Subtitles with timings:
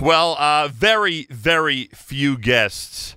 [0.00, 3.16] Well, uh, very, very few guests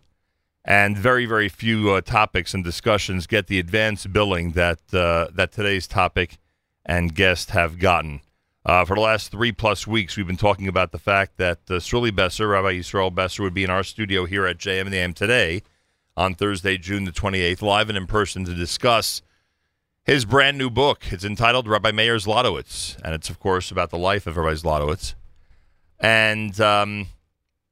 [0.65, 5.51] and very, very few uh, topics and discussions get the advanced billing that uh, that
[5.51, 6.39] today's topic
[6.83, 8.21] and guest have gotten.
[8.65, 11.79] Uh, for the last three plus weeks, we've been talking about the fact that uh,
[11.79, 14.97] Sruly Besser, Rabbi Yisrael Besser, would be in our studio here at JM in the
[14.97, 15.61] AM today
[16.17, 19.21] on Thursday, June the 28th, live and in person to discuss
[20.03, 21.11] his brand new book.
[21.11, 25.13] It's entitled Rabbi Meir Zlotowitz, and it's, of course, about the life of Rabbi Zlotowitz.
[26.01, 27.07] And um,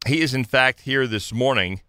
[0.07, 1.81] he is, in fact, here this morning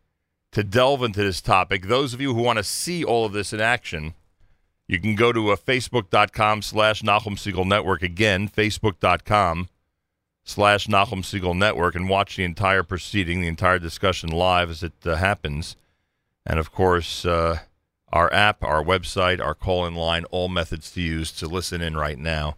[0.53, 1.87] to delve into this topic.
[1.87, 4.15] Those of you who want to see all of this in action,
[4.89, 8.03] you can go to uh, facebook.com slash Nachum Segal Network.
[8.03, 9.69] Again, facebook.com
[10.43, 14.95] slash Nachum Segal Network and watch the entire proceeding, the entire discussion live as it
[15.05, 15.77] uh, happens.
[16.47, 17.59] And, of course, uh,
[18.11, 22.19] our app, our website, our call-in line, all methods to use to listen in right
[22.19, 22.57] now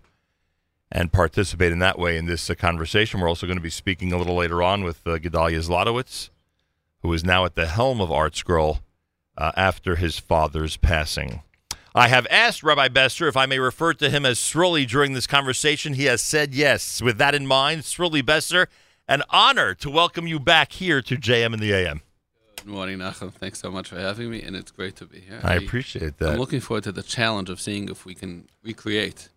[0.95, 3.19] and participate in that way in this uh, conversation.
[3.19, 6.29] We're also going to be speaking a little later on with uh, Gedalia Zlotowitz,
[7.01, 8.81] who is now at the helm of ArtScroll
[9.37, 11.41] uh, after his father's passing.
[11.95, 15.27] I have asked Rabbi Besser if I may refer to him as Sruly during this
[15.27, 15.95] conversation.
[15.95, 17.03] He has said yes.
[17.03, 18.69] With that in mind, Sruly Besser,
[19.09, 22.03] an honor to welcome you back here to JM in the AM.
[22.57, 23.33] Good morning, Nachum.
[23.33, 25.41] Thanks so much for having me, and it's great to be here.
[25.43, 26.35] I, I appreciate that.
[26.35, 29.31] I'm looking forward to the challenge of seeing if we can recreate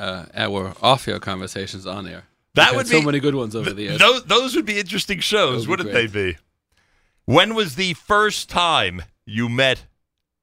[0.00, 2.24] uh, our off-air conversations on air.
[2.54, 3.98] That would be so many good ones over the years.
[3.98, 6.10] Those, those would be interesting shows, would wouldn't great.
[6.12, 6.38] they be?
[7.26, 9.84] When was the first time you met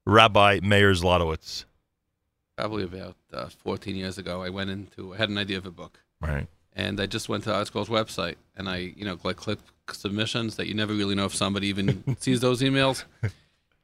[0.05, 1.65] Rabbi Meir Zlotowitz?
[2.55, 4.41] Probably about uh, 14 years ago.
[4.41, 6.47] I went into I had an idea of a book, Right.
[6.75, 9.59] and I just went to ArtScroll's website, and I you know like click
[9.91, 13.03] submissions that you never really know if somebody even sees those emails,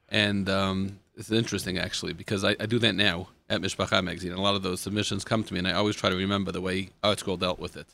[0.08, 4.30] and um, it's interesting actually because I, I do that now at Mishpacha magazine.
[4.32, 6.50] And a lot of those submissions come to me, and I always try to remember
[6.52, 7.86] the way ArtScroll dealt with it.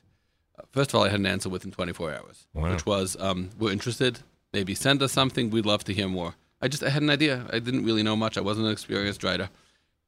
[0.59, 2.73] Uh, first of all, I had an answer within 24 hours, Wow.
[2.73, 4.21] which was, um, "We're interested.
[4.53, 5.51] Maybe send us something.
[5.51, 7.47] We'd love to hear more." I just I had an idea.
[7.51, 8.37] I didn't really know much.
[8.37, 9.49] I wasn't an experienced writer,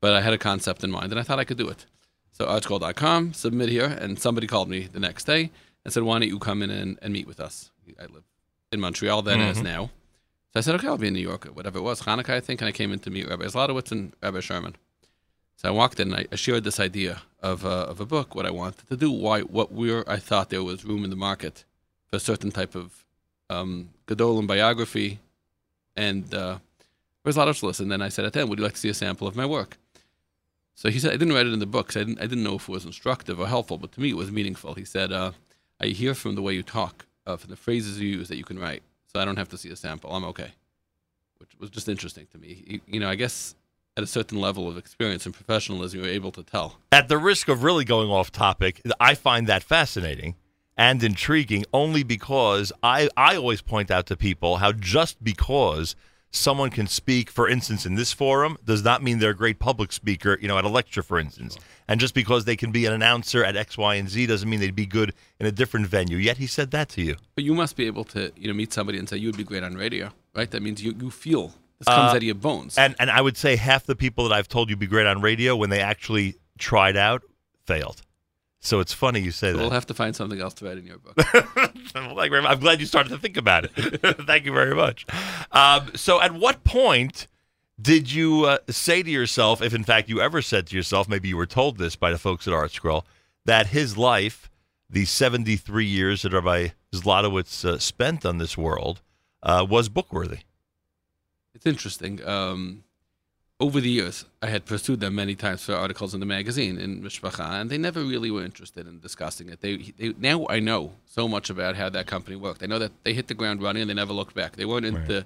[0.00, 1.87] but I had a concept in mind, and I thought I could do it.
[2.32, 5.50] So artscroll.com, submit here, and somebody called me the next day
[5.84, 7.70] and said, "Why don't you come in and, and meet with us?"
[8.00, 8.25] I live
[8.70, 9.91] in Montreal then as now.
[10.52, 12.40] So I said, "Okay, I'll be in New York, or whatever it was, Hanukkah, I
[12.40, 14.76] think." And I came in to meet Rabbi Zlotowitz and Rabbi Sherman.
[15.56, 18.46] So I walked in, and I, shared this idea of uh, of a book, what
[18.46, 21.64] I wanted to do, why what where I thought there was room in the market
[22.08, 23.04] for a certain type of
[23.48, 25.20] um, Gedolim biography,
[25.96, 26.58] and uh,
[27.22, 27.80] Where's Zlotowitz?
[27.80, 29.36] And then I said at the end, would you like to see a sample of
[29.36, 29.78] my work?
[30.74, 32.44] So he said, I didn't write it in the book 'cause I didn't, I didn't
[32.44, 34.74] know if it was instructive or helpful, but to me it was meaningful.
[34.74, 35.32] He said, uh,
[35.80, 38.44] I hear from the way you talk, uh, from the phrases you use that you
[38.44, 38.82] can write,
[39.12, 40.15] so I don't have to see a sample.
[40.15, 40.53] I'm okay.
[41.39, 42.62] Which was just interesting to me.
[42.67, 43.55] He, you know, I guess
[43.97, 46.78] at a certain level of experience and professionalism, you're able to tell.
[46.91, 50.37] At the risk of really going off topic, I find that fascinating
[50.78, 55.94] and intriguing only because I, I always point out to people how just because
[56.32, 59.93] someone can speak, for instance, in this forum, does not mean they're a great public
[59.93, 61.56] speaker, you know, at a lecture, for instance.
[61.87, 64.59] And just because they can be an announcer at X, Y, and Z doesn't mean
[64.59, 66.16] they'd be good in a different venue.
[66.16, 67.16] Yet he said that to you.
[67.34, 69.44] But you must be able to, you know, meet somebody and say, you would be
[69.44, 70.50] great on radio, right?
[70.50, 72.78] That means you, you feel this comes uh, out of your bones.
[72.78, 75.20] And and I would say half the people that I've told you'd be great on
[75.20, 77.22] radio when they actually tried out
[77.66, 78.03] failed.
[78.65, 79.59] So it's funny you say that.
[79.59, 81.15] we'll have to find something else to write in your book.
[81.17, 81.43] Well,
[81.89, 82.53] thank you very much.
[82.53, 83.71] I'm glad you started to think about it.
[84.27, 85.05] thank you very much.
[85.50, 87.27] Um, so, at what point
[87.81, 91.28] did you uh, say to yourself, if in fact you ever said to yourself, maybe
[91.28, 93.05] you were told this by the folks at Art Scroll,
[93.45, 94.49] that his life,
[94.89, 99.03] the 73 years that Rabbi Zlotowitz uh, spent on this world,
[99.43, 100.39] uh, was bookworthy?
[101.53, 102.25] It's interesting.
[102.25, 102.84] Um,
[103.62, 107.00] over the years, I had pursued them many times for articles in the magazine in
[107.00, 109.61] Mishpacha, and they never really were interested in discussing it.
[109.61, 112.65] They, they now I know so much about how that company worked.
[112.65, 114.56] I know that they hit the ground running and they never looked back.
[114.56, 115.25] They weren't into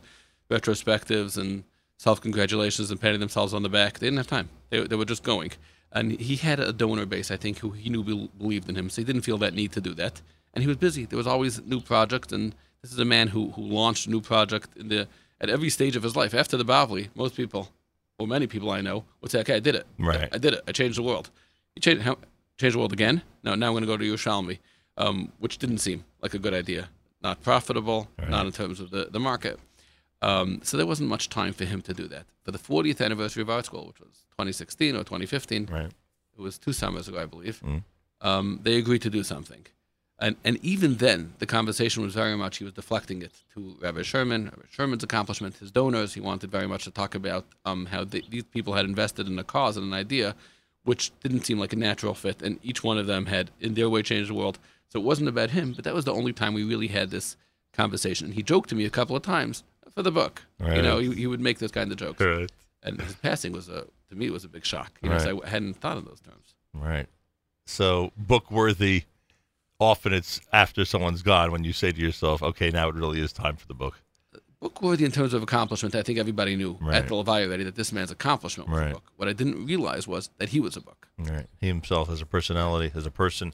[0.50, 1.64] retrospectives and
[1.96, 4.00] self congratulations and patting themselves on the back.
[4.00, 4.50] They didn't have time.
[4.68, 5.52] They, they were just going.
[5.92, 8.04] And he had a donor base, I think, who he knew
[8.38, 10.20] believed in him, so he didn't feel that need to do that.
[10.52, 11.06] And he was busy.
[11.06, 14.20] There was always new projects, and this is a man who who launched a new
[14.20, 15.08] project in the
[15.40, 16.34] at every stage of his life.
[16.34, 17.70] After the Bavli, most people,
[18.18, 19.86] or many people I know, would say, "Okay, I did it.
[19.98, 20.28] Right.
[20.32, 20.62] I did it.
[20.68, 21.30] I changed the world."
[21.74, 22.16] You change how,
[22.58, 23.22] changed the world again?
[23.44, 24.58] No, now I'm going to go to Yerushalmi,
[24.96, 26.88] um, which didn't seem like a good idea.
[27.22, 29.58] Not profitable, not in terms of the the market.
[30.22, 32.24] Um, so there wasn't much time for him to do that.
[32.42, 35.90] For the 40th anniversary of ArtScroll, which was 2016 or 2015, Right.
[36.38, 37.62] it was two summers ago, I believe.
[38.22, 39.66] Um, they agreed to do something,
[40.18, 44.02] and and even then, the conversation was very much he was deflecting it to Rabbi
[44.02, 46.14] Sherman, Rabbi Sherman's accomplishment, his donors.
[46.14, 49.44] He wanted very much to talk about um, how these people had invested in a
[49.44, 50.34] cause and an idea,
[50.84, 53.90] which didn't seem like a natural fit, and each one of them had, in their
[53.90, 54.58] way, changed the world.
[54.88, 57.36] So it wasn't about him, but that was the only time we really had this
[57.72, 58.26] conversation.
[58.28, 60.42] And he joked to me a couple of times for the book.
[60.60, 60.76] Right.
[60.76, 62.20] You know, he, he would make those kind of jokes.
[62.20, 62.50] Right.
[62.82, 64.92] And his passing was a to me was a big shock.
[65.02, 66.54] You know, 'cause I hadn't thought of those terms.
[66.72, 67.06] Right.
[67.66, 69.04] So book worthy.
[69.78, 73.32] Often it's after someone's gone when you say to yourself, "Okay, now it really is
[73.32, 74.00] time for the book."
[74.60, 75.94] Book worthy in terms of accomplishment.
[75.94, 76.96] I think everybody knew Right.
[76.96, 78.90] at the Levi already that this man's accomplishment was Right.
[78.90, 79.12] a book.
[79.16, 81.08] What I didn't realize was that he was a book.
[81.18, 81.46] Right.
[81.60, 83.52] He himself as a personality, as a person.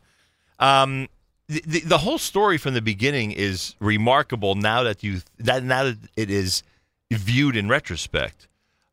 [0.61, 1.09] Um,
[1.49, 5.83] the, the, the whole story from the beginning is remarkable now that you that now
[5.85, 6.63] that it is
[7.11, 8.47] viewed in retrospect.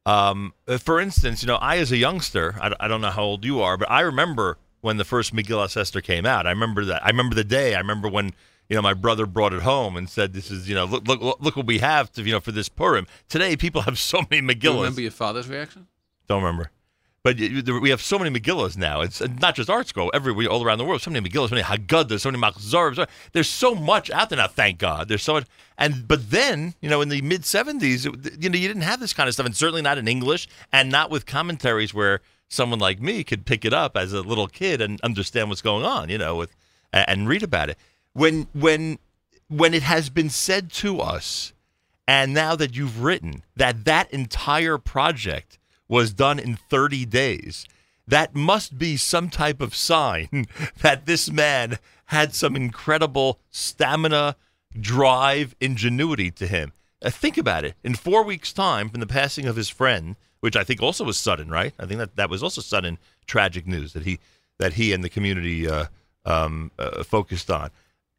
[0.07, 3.45] Um, for instance, you know, I as a youngster, I, I don't know how old
[3.45, 6.45] you are, but I remember when the first Megillah Esther came out.
[6.47, 7.03] I remember that.
[7.05, 7.75] I remember the day.
[7.75, 8.33] I remember when
[8.69, 11.21] you know my brother brought it home and said, "This is you know look look
[11.41, 14.53] look what we have to you know for this Purim." Today, people have so many
[14.53, 15.87] Do you remember your father's reaction?
[16.27, 16.71] Don't remember.
[17.21, 19.01] But y- y- there- we have so many Megillas now.
[19.01, 20.09] It's uh, not just ArtScroll.
[20.13, 22.95] Every all around the world, so many Megillas, so many Haggadahs, so many Machzorim.
[22.95, 24.47] so- There's so much out there now.
[24.47, 25.09] Thank God.
[25.09, 25.45] There's so much.
[25.77, 28.05] And but then you know, in the mid '70s,
[28.41, 30.89] you know, you didn't have this kind of stuff, and certainly not in English, and
[30.89, 34.81] not with commentaries where someone like me could pick it up as a little kid
[34.81, 36.09] and understand what's going on.
[36.09, 36.55] You know, with
[36.91, 37.77] and read about it.
[38.13, 38.99] When when
[39.47, 41.53] when it has been said to us
[42.07, 45.57] and now that you've written that that entire project
[45.87, 47.65] was done in 30 days,
[48.07, 50.47] that must be some type of sign
[50.81, 54.35] that this man had some incredible stamina,
[54.79, 56.71] drive, ingenuity to him.
[57.03, 57.75] Uh, think about it.
[57.83, 61.17] In four weeks' time from the passing of his friend, which I think also was
[61.17, 61.73] sudden, right?
[61.79, 64.19] I think that that was also sudden, tragic news that he
[64.57, 65.85] that he and the community uh,
[66.25, 67.69] um, uh, focused on.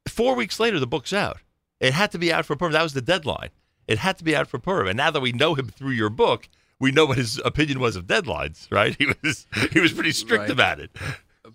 [0.09, 1.39] Four weeks later, the book's out.
[1.81, 2.73] It had to be out for Purim.
[2.73, 3.51] That was the deadline.
[3.87, 4.87] It had to be out for Purim.
[4.89, 6.49] And now that we know him through your book,
[6.79, 8.97] we know what his opinion was of deadlines, right?
[8.99, 10.51] He was he was pretty strict Right.
[10.51, 10.91] about it.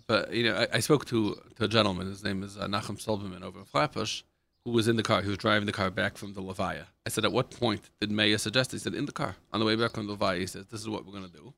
[0.06, 2.06] But you know, I, I spoke to, to a gentleman.
[2.06, 4.22] His name is uh, Nachum Stolberman over in Flatbush,
[4.66, 5.22] who was in the car.
[5.22, 6.86] He was driving the car back from the Levaya.
[7.06, 9.64] I said, "At what point did Meir suggest?" He said, "In the car on the
[9.66, 11.54] way back from the Levaya." He said, "This is what we're going to do."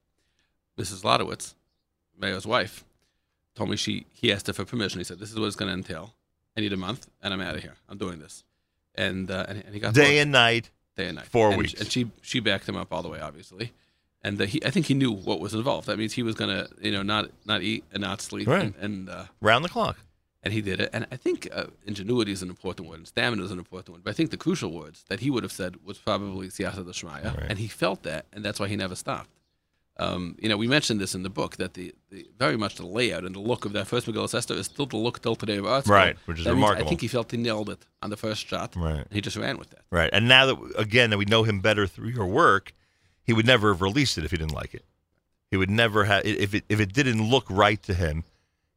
[0.78, 1.00] Mrs.
[1.02, 1.55] Zlotowitz,
[2.20, 2.84] Meir's wife,
[3.55, 5.00] told me she he asked her for permission.
[5.00, 6.14] He said, "This is what it's going to entail.
[6.55, 7.76] I need a month, and I'm out of here.
[7.88, 8.44] I'm doing this."
[8.94, 10.70] And uh, and, and he got Day and night.
[10.94, 11.26] day and night.
[11.26, 11.75] Four and, weeks.
[11.81, 13.72] and she she backed him up all the way, obviously.
[14.22, 15.87] And uh, he, I think he knew what was involved.
[15.87, 18.64] That means he was gonna, you know, not not eat and not sleep, Right.
[18.64, 19.96] and and, uh, Round the clock.
[20.44, 20.90] And he did it.
[20.93, 24.00] And I think uh, ingenuity is an important word, and stamina is an important one.
[24.05, 27.37] But I think the crucial words that he would have said was probably siyata d'shmaya,
[27.37, 27.46] Right.
[27.50, 29.31] and he felt that, and that's why he never stopped.
[30.00, 32.87] Um, you know, we mentioned this in the book that the, the very much the
[32.87, 35.56] layout and the look of that first Megillah Esther is still the look till today
[35.56, 35.88] of art.
[35.88, 36.87] Right, which is That remarkable.
[36.87, 39.05] I think he felt he nailed it on the first shot, Right.
[39.11, 39.81] he just ran with that.
[39.90, 40.08] Right.
[40.12, 42.75] And now that again that we know him better through your work,
[43.25, 44.85] he would never have released it if he didn't like it.
[45.50, 48.23] He would never have if it if it didn't look right to him,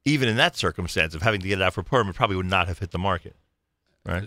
[0.06, 2.46] even in that circumstance of having to get it out for Purim, it probably would
[2.46, 3.36] not have hit the market.
[4.04, 4.24] Right.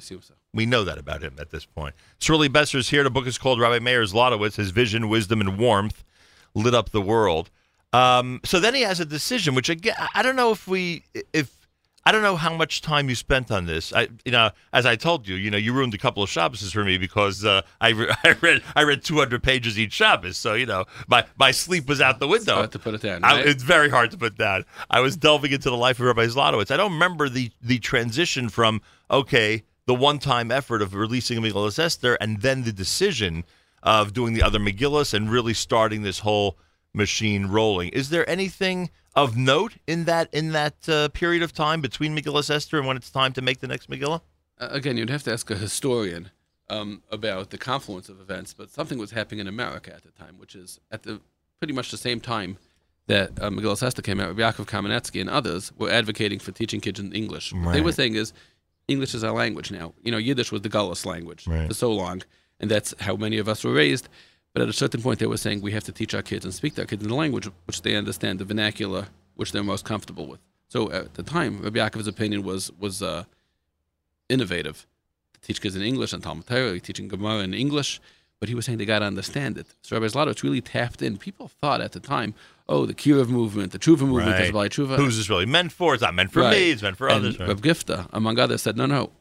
[0.52, 1.96] We know that about him at this point.
[2.20, 3.02] Sruly Besser's here.
[3.02, 4.54] The book is called Rabbi Meir Zlotowitz.
[4.54, 6.04] His vision, wisdom, and warmth
[6.54, 7.50] lit up the world.
[7.92, 11.63] Um, so then he has a decision, which again, I don't know if we, if
[12.06, 13.92] I don't know how much time you spent on this.
[13.94, 16.70] I, you know, as I told you, you know, you ruined a couple of Shabbos
[16.70, 20.36] for me because uh, I, re- I read I read 200 pages each Shabbos.
[20.36, 22.56] So you know, my my sleep was out the window.
[22.56, 24.64] hard to put it down, I- it's very hard to put down.
[24.90, 26.70] I was delving into the life of Rabbi Zlotowitz.
[26.70, 31.78] I don't remember the the transition from okay, the one time effort of releasing Megillah
[31.78, 33.44] Esther, and then the decision
[33.82, 36.58] of doing the other Megillas and really starting this whole
[36.92, 37.88] machine rolling.
[37.90, 42.48] Is there anything of note in that in that uh, period of time between Megillah
[42.50, 44.20] Esther and when it's time to make the next Megillah?
[44.58, 46.30] Uh, again, you'd have to ask a historian
[46.70, 50.38] um, about the confluence of events, but something was happening in America at the time,
[50.38, 51.20] which is at the
[51.58, 52.58] pretty much the same time
[53.06, 54.34] that uh, Megillah Esther came out.
[54.36, 57.52] Yaakov Kamenetsky and others were advocating for teaching kids in English.
[57.52, 58.32] What they were saying is,
[58.88, 59.94] English is our language now.
[60.02, 61.68] You know, Yiddish was the Gullus language Right.
[61.68, 62.22] for so long,
[62.60, 64.08] and that's how many of us were raised.
[64.54, 66.54] But at a certain point, they were saying we have to teach our kids and
[66.54, 69.84] speak to our kids in the language which they understand, the vernacular which they're most
[69.84, 70.38] comfortable with.
[70.68, 73.24] So at the time, Rabbi Yaakov's opinion was was uh,
[74.28, 74.86] innovative
[75.34, 78.00] to teach kids in English and Talmud Torah, teaching Gemara in English.
[78.40, 79.66] But he was saying they got to understand it.
[79.82, 81.16] So Rabbi Zlotowitz really tapped in.
[81.16, 82.34] People thought at the time,
[82.68, 84.96] oh, the Kiruv movement, the Tshuva movement is by Tshuva.
[84.96, 85.94] Who's this really meant for?
[85.94, 86.50] It's not meant for Right.
[86.56, 86.70] me.
[86.72, 87.38] It's meant for and others.
[87.38, 87.48] right?
[87.48, 89.12] Reb Gifter, among others, said, no, no,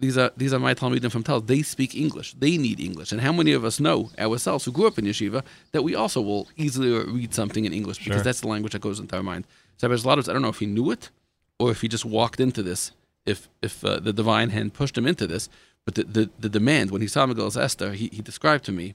[0.00, 1.46] these are these are my Talmidim from Telz.
[1.46, 2.34] They speak English.
[2.34, 3.12] They need English.
[3.12, 6.20] And how many of us know ourselves who grew up in yeshiva that we also
[6.20, 8.22] will easily read something in English because Sure.
[8.24, 9.46] that's the language that goes into our mind.
[9.76, 11.10] So Rabbi Zlotowitz, I don't know if he knew it
[11.58, 12.92] or if he just walked into this,
[13.26, 15.48] if if uh, the divine hand pushed him into this.
[15.84, 18.94] But the, the, the demand, when he saw Megillah's Esther, he, he described to me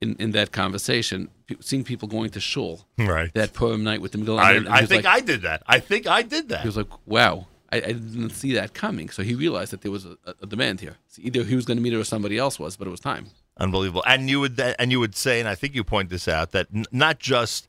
[0.00, 1.28] in, in that conversation,
[1.60, 3.32] seeing people going to shul right.
[3.34, 4.68] that Purim night with the Megillah.
[4.68, 5.62] I, I think like, I did that.
[5.66, 6.60] I think I did that.
[6.62, 9.08] he was like, "Wow, I, I didn't see that coming.
[9.08, 10.96] So he realized that there was a, a demand here.
[11.08, 13.00] So either he was going to meet it or somebody else was, but it was
[13.00, 13.26] time.
[13.56, 14.04] Unbelievable.
[14.06, 16.68] And you would and you would say, and I think you point this out, that
[16.74, 17.68] n- not just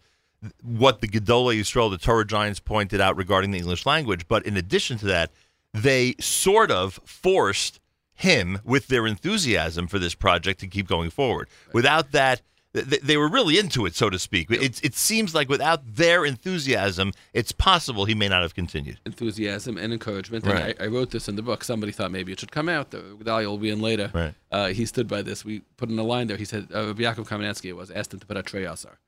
[0.62, 4.58] what the Gedolei Yisrael, the Torah giants, pointed out regarding the English language, but in
[4.58, 5.32] addition to that,
[5.74, 7.80] they sort of forced
[8.14, 11.50] him with their enthusiasm for this project to keep going forward.
[11.74, 12.42] Without that,
[12.74, 14.50] th- they were really into it, so to speak.
[14.52, 19.00] It, it seems like without their enthusiasm, it's possible he may not have continued.
[19.06, 20.46] Enthusiasm and encouragement.
[20.46, 20.76] Right.
[20.78, 21.64] And I, I wrote this in the book.
[21.64, 22.92] Somebody thought maybe it should come out.
[22.92, 24.12] Gedalia will be in later.
[24.14, 24.34] Right.
[24.52, 25.46] Uh, he stood by this.
[25.46, 26.38] We put in a line there.
[26.38, 29.00] He said, uh, Yaakov Kamenetsky was asked him to put out Trei Asar.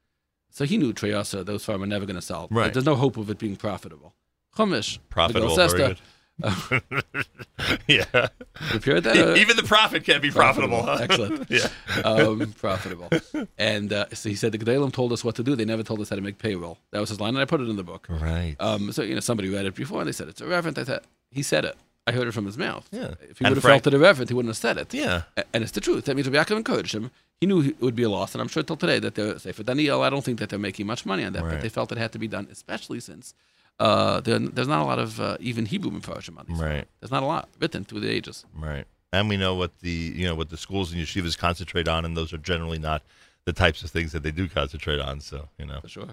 [0.51, 2.47] So he knew Trei Asar, those farm are never going to sell.
[2.49, 2.71] Right.
[2.71, 4.13] There's no hope of it being profitable.
[4.55, 4.99] Chumash.
[5.09, 5.97] Profitable, very Sesta,
[7.87, 8.05] yeah.
[8.11, 9.05] That?
[9.07, 10.83] Uh, Even the profit can't be profitable.
[10.83, 10.97] huh?
[11.01, 11.49] Excellent.
[11.49, 11.67] Yeah.
[12.03, 13.09] um, profitable.
[13.57, 15.55] And uh, so he said the Gedolim told us what to do.
[15.55, 16.77] They never told us how to make payroll.
[16.91, 18.07] That was his line, and I put it in the book.
[18.09, 18.55] Right.
[18.59, 20.77] Um, so you know, somebody read it before, and they said it's irreverent.
[20.77, 21.75] I thought he said it.
[22.07, 22.87] I heard it from his mouth.
[22.91, 23.15] Yeah.
[23.29, 24.93] If he would have felt it irreverent, he wouldn't have said it.
[24.93, 25.23] yeah.
[25.37, 26.05] A- And it's the truth.
[26.05, 27.09] That means Rabbi Yaakov encouraged him.
[27.41, 29.51] He knew it would be a loss, and I'm sure till today that they're say
[29.53, 31.53] for Daniel, I don't think that they're making much money on that, Right.
[31.53, 33.33] but they felt it had to be done, especially since
[33.79, 36.57] uh, there, there's not a lot of uh, even Hebrew Mepharshim on these.
[36.59, 36.85] Right.
[36.99, 38.45] There's not a lot written through the ages.
[38.57, 38.85] Right.
[39.13, 42.17] And we know what the you know what the schools and yeshivas concentrate on, and
[42.17, 43.01] those are generally not
[43.45, 45.21] the types of things that they do concentrate on.
[45.21, 46.07] So you know, For sure.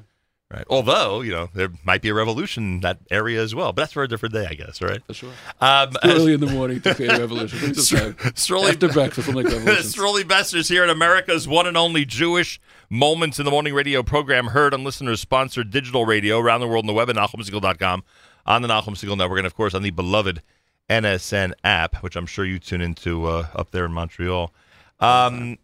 [0.52, 0.64] right.
[0.70, 3.92] Although you know there might be a revolution in that area as well, but that's
[3.92, 4.80] for a different day, I guess.
[4.80, 5.02] Right.
[5.06, 5.32] For sure.
[5.60, 7.58] Um, early in the morning to create a revolution.
[7.58, 9.94] Have- Sruly, After breakfast, revolutions.
[9.94, 12.60] Sruly Besser's here at America's one and only Jewish
[12.94, 16.84] Moments in the Morning radio program, heard on listeners sponsored digital radio around the world
[16.84, 18.04] on the web at NachumSegal.com,
[18.44, 20.42] on the Nachum Segal Network, and of course on the beloved
[20.90, 24.52] NSN app, which I'm sure you tune into uh, up there in Montreal.
[25.00, 25.56] Um,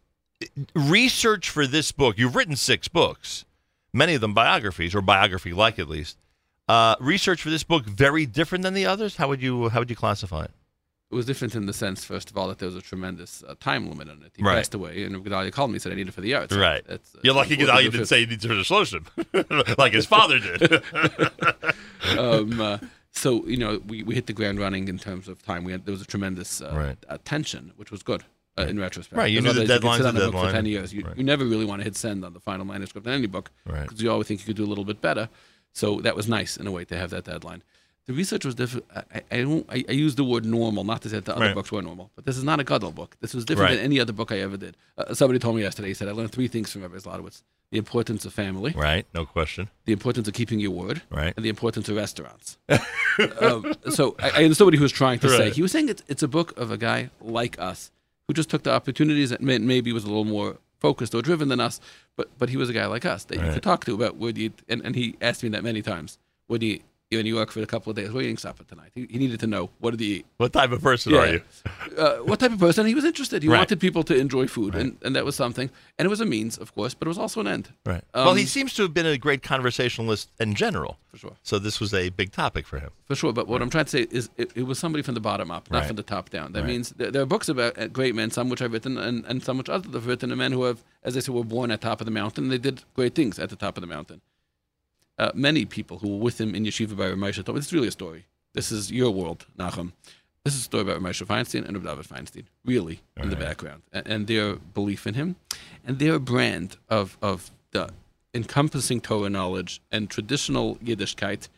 [0.74, 3.44] research for this book, you've written six books,
[3.92, 6.16] many of them biographies or biography like at least.
[6.66, 9.16] Uh, research for this book very different than the others.
[9.16, 10.52] How would you how would you classify it?
[11.10, 13.54] It was different in the sense, first of all, that there was a tremendous uh,
[13.60, 14.32] time limit on it.
[14.36, 14.56] He Right.
[14.56, 16.54] passed away, and Gedalia called me and said, I need it for the arts.
[16.54, 16.84] Right.
[16.86, 19.06] That's, uh, You're lucky Gedalia didn't it say he needs to finish Shloshim,
[19.78, 20.82] like his father did.
[22.18, 22.78] um, uh,
[23.10, 25.64] so, you know, we, we hit the ground running in terms of time.
[25.64, 26.98] We had, there was a tremendous uh, Right.
[27.08, 28.24] uh, tension, which was good
[28.58, 29.16] uh, in retrospect.
[29.16, 30.46] Right, you There's knew the others deadline's sit on a a book deadline.
[30.50, 30.92] For 10 years.
[30.92, 31.16] You, Right.
[31.16, 33.84] you never really want to hit send on the final manuscript in any book Right.
[33.84, 35.30] because you always think you could do a little bit better.
[35.72, 37.62] So that was nice in a way to have that deadline.
[38.08, 38.86] The research was different.
[38.96, 41.46] I, I, don't, I, I use the word normal, not to say that the other
[41.46, 41.54] Right.
[41.54, 43.16] books were normal, but this is not a Gadol book.
[43.20, 43.76] This was different Right.
[43.76, 44.76] than any other book I ever did.
[44.96, 47.42] Uh, somebody told me yesterday, he said, I learned three things from Rabbi Zlotowitz.
[47.70, 49.68] The importance of family, right, no question.
[49.84, 51.34] the importance of keeping your word, Right.
[51.36, 52.56] and the importance of restaurants.
[53.40, 55.50] um, so I, I understood what he was trying to say.
[55.50, 57.90] He was saying it's, it's a book of a guy like us
[58.26, 61.48] who just took the opportunities and may, maybe was a little more focused or driven
[61.48, 61.78] than us,
[62.16, 64.32] but but he was a guy like us that you could talk to about where
[64.32, 66.18] do you and, and he asked me that many times.
[66.46, 68.08] Where do you in New York for a couple of days?
[68.10, 68.90] Where are you eating supper tonight?
[68.94, 70.26] He, he needed to know what did he eat.
[70.36, 71.42] What type of person are you?
[71.96, 72.86] Uh, what type of person?
[72.86, 73.42] He was interested.
[73.42, 73.58] He Right.
[73.58, 75.70] wanted people to enjoy food, and, and that was something.
[75.98, 77.70] And it was a means, of course, but it was also an end.
[77.86, 78.04] Right.
[78.12, 80.98] Um, well, he seems to have been a great conversationalist in general.
[81.08, 81.32] For sure.
[81.42, 82.90] So this was a big topic for him.
[83.06, 85.20] For sure, but what I'm trying to say is it, it was somebody from the
[85.20, 85.86] bottom up, not Right.
[85.86, 86.52] from the top down.
[86.52, 86.68] That Right.
[86.68, 89.42] means there, there are books about uh, great men, some which I've written, and, and
[89.42, 91.80] some which others have written, and men who have, as I said, were born at
[91.80, 92.44] the top of the mountain.
[92.44, 94.20] and They did great things at the top of the mountain.
[95.18, 97.66] Uh, many people who were with him in Yeshiva by Rav Moshe told me, this
[97.66, 98.26] is really a story.
[98.54, 99.92] This is your world, Nachum.
[100.44, 103.82] This is a story about Rav Moshe Feinstein and David Feinstein, really, in the background,
[103.92, 105.36] and, and their belief in him,
[105.84, 107.90] and their brand of, of the
[108.32, 111.48] encompassing Torah knowledge and traditional Yiddishkeit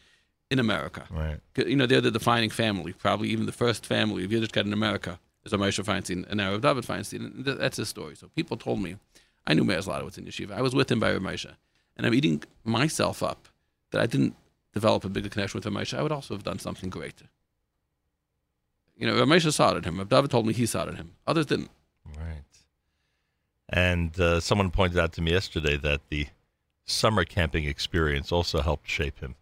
[0.50, 1.07] in America.
[1.11, 1.38] Right.
[1.57, 5.21] You know, they're the defining family, probably even the first family of Yiddishkeit in America
[5.45, 7.26] is a Moshe Feinstein and Arab David Feinstein.
[7.26, 8.14] And th- that's his story.
[8.17, 8.97] So people told me,
[9.47, 10.52] I knew Meir Zlotowitz in Yeshiva.
[10.52, 11.55] I was with him by Rav Moshe.
[11.97, 13.49] And I'm eating myself up
[13.90, 14.37] that I didn't
[14.73, 15.97] develop a bigger connection with Rav Moshe.
[15.97, 17.23] I would also have done something great.
[18.97, 19.99] You know, Rav Moshe sodded him.
[19.99, 21.12] Rav David told me he sodded him.
[21.26, 21.70] Others didn't.
[22.16, 22.42] Right.
[23.68, 26.26] And uh, someone pointed out to me yesterday that the
[26.85, 29.37] summer camping experience also helped shape him.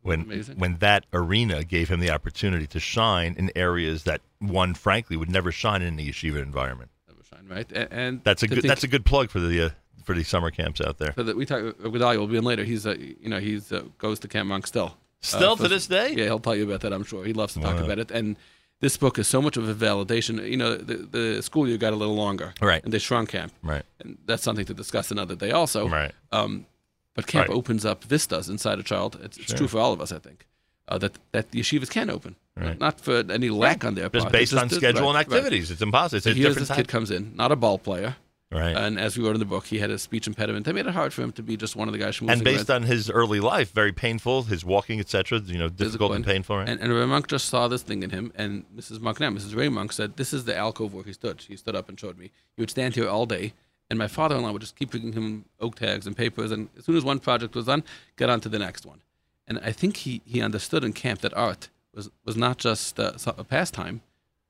[0.00, 0.58] When Amazing.
[0.58, 5.28] when that arena gave him the opportunity to shine in areas that one frankly would
[5.30, 6.90] never shine in the yeshiva environment.
[7.16, 7.70] Was fine, right?
[7.72, 9.70] A- And That's a good think- that's a good plug for the uh,
[10.14, 11.12] the summer camps out there.
[11.16, 12.64] So that we talk with Gedalia will be in later.
[12.64, 14.96] He's uh, you know he's uh, goes to Camp Munk still.
[15.20, 16.12] Still Uh, to this day?
[16.16, 16.92] Yeah, he'll tell you about that.
[16.92, 17.84] I'm sure he loves to talk Wow.
[17.84, 18.10] about it.
[18.12, 18.36] And
[18.80, 20.48] this book is so much of a validation.
[20.48, 22.82] You know, the, the school year got a little longer, Right.
[22.84, 23.82] And they shrunk camp, Right.
[24.00, 25.88] and that's something to discuss another day also.
[25.88, 26.12] Right.
[26.30, 26.66] Um,
[27.14, 27.56] but camp Right.
[27.58, 29.18] opens up vistas inside a child.
[29.22, 30.46] It's, it's true for all of us, I think.
[30.86, 32.78] Uh, that that the yeshivas can open, Right.
[32.78, 35.70] not for any lack on their Just based It's on just- schedule right, and activities.
[35.72, 36.16] It's impossible.
[36.18, 38.14] It's So a here's different this kid comes in, not a ball player,
[38.50, 38.74] Right.
[38.74, 40.94] And as we wrote in the book, he had a speech impediment that made it
[40.94, 43.10] hard for him to be just one of the guys who and based on his
[43.10, 45.40] early life, very painful, his walking, etc.
[45.40, 46.56] You know, difficult and painful.
[46.56, 46.68] Right?
[46.68, 49.00] And, and Rabbi Munk just saw this thing in him, and Mrs.
[49.00, 49.54] Munk now, Mrs.
[49.54, 52.16] Ray Munk said, "This is the alcove where he stood." She stood up and showed
[52.16, 52.30] me.
[52.56, 53.52] He would stand here all day,
[53.90, 56.96] and my father-in-law would just keep bringing him oak tags and papers, and as soon
[56.96, 57.84] as one project was done,
[58.16, 59.02] get on to the next one.
[59.46, 63.12] And I think he he understood in camp that art was was not just uh,
[63.26, 64.00] a pastime,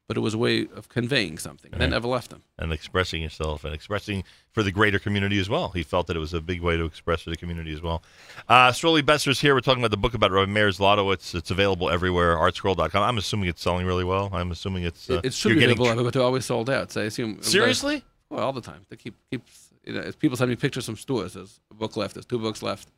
[0.09, 1.71] but it was a way of conveying something.
[1.71, 1.81] Right.
[1.81, 2.43] That never left him.
[2.59, 5.69] And expressing yourself and expressing for the greater community as well.
[5.69, 8.03] He felt that it was a big way to express for the community as well.
[8.49, 9.55] Uh, Sruly Besser's here.
[9.55, 11.35] We're talking about the book about Rabbi Meir Zlotowitz.
[11.35, 13.03] It's available everywhere, artscroll.com.
[13.03, 14.31] I'm assuming it's selling really well.
[14.33, 15.11] I'm assuming it's.
[15.11, 16.03] Uh, it, should be available, getting...
[16.03, 16.91] but they're always sold out.
[16.91, 17.43] So I assume.
[17.43, 18.03] Seriously?
[18.31, 18.87] well, all the time.
[18.89, 19.43] They keep, keep
[19.85, 21.35] you know, people send me pictures from stores.
[21.35, 22.89] There's a book left, there's two books left.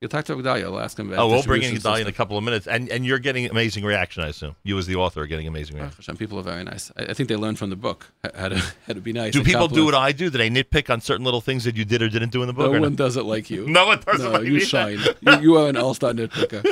[0.00, 0.64] You'll talk to Gedalia.
[0.64, 1.24] I'll ask him about.
[1.24, 3.84] Oh, we'll bring in Gedalia in a couple of minutes, and and you're getting amazing
[3.84, 4.22] reaction.
[4.22, 6.14] I assume you, as the author, are getting amazing reaction.
[6.14, 6.92] Oh, people are very nice.
[6.96, 9.32] I, I, think they learned from the book how to how to be nice.
[9.32, 10.30] Do people do what I do?
[10.30, 12.52] Do they nitpick on certain little things that you did or didn't do in the
[12.52, 12.72] book?
[12.72, 13.66] No one does it like you.
[13.68, 14.52] no one does no, it like you.
[14.54, 14.98] You shine.
[15.20, 16.64] you, you, are an all-star nitpicker.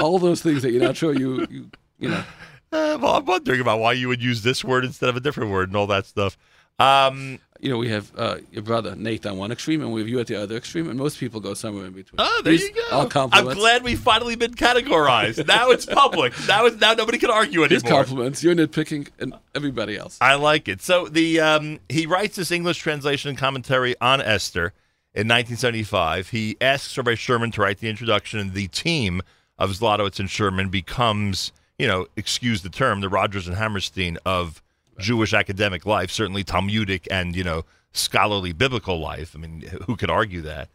[0.00, 2.24] All those things that you're not sure you you you know.
[2.72, 5.50] Uh, well, I'm wondering about why you would use this word instead of a different
[5.50, 6.38] word and all that stuff.
[6.78, 10.08] Um, you know, we have uh, your brother Nate on one extreme, and we have
[10.08, 12.16] you at the other extreme, and most people go somewhere in between.
[12.18, 13.08] Oh, there you go.
[13.32, 15.44] I'm glad we've finally been categorized.
[15.46, 16.34] now it's public.
[16.46, 17.74] now it's now nobody can argue anymore.
[17.74, 18.42] His compliments.
[18.42, 20.18] You're nitpicking, and everybody else.
[20.20, 20.82] I like it.
[20.82, 24.72] So the um, he writes this English translation and commentary on Esther
[25.14, 26.28] in 1975.
[26.28, 29.20] He asks Rabbi Sherman to write the introduction, and the team
[29.58, 34.62] of Zlotowitz and Sherman becomes, you know, excuse the term, the Rodgers and Hammerstein of
[34.98, 39.34] Jewish academic life, certainly Talmudic and you know scholarly biblical life.
[39.34, 40.68] I mean, who could argue that?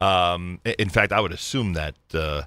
[0.00, 2.42] Um, in fact, I would assume that uh,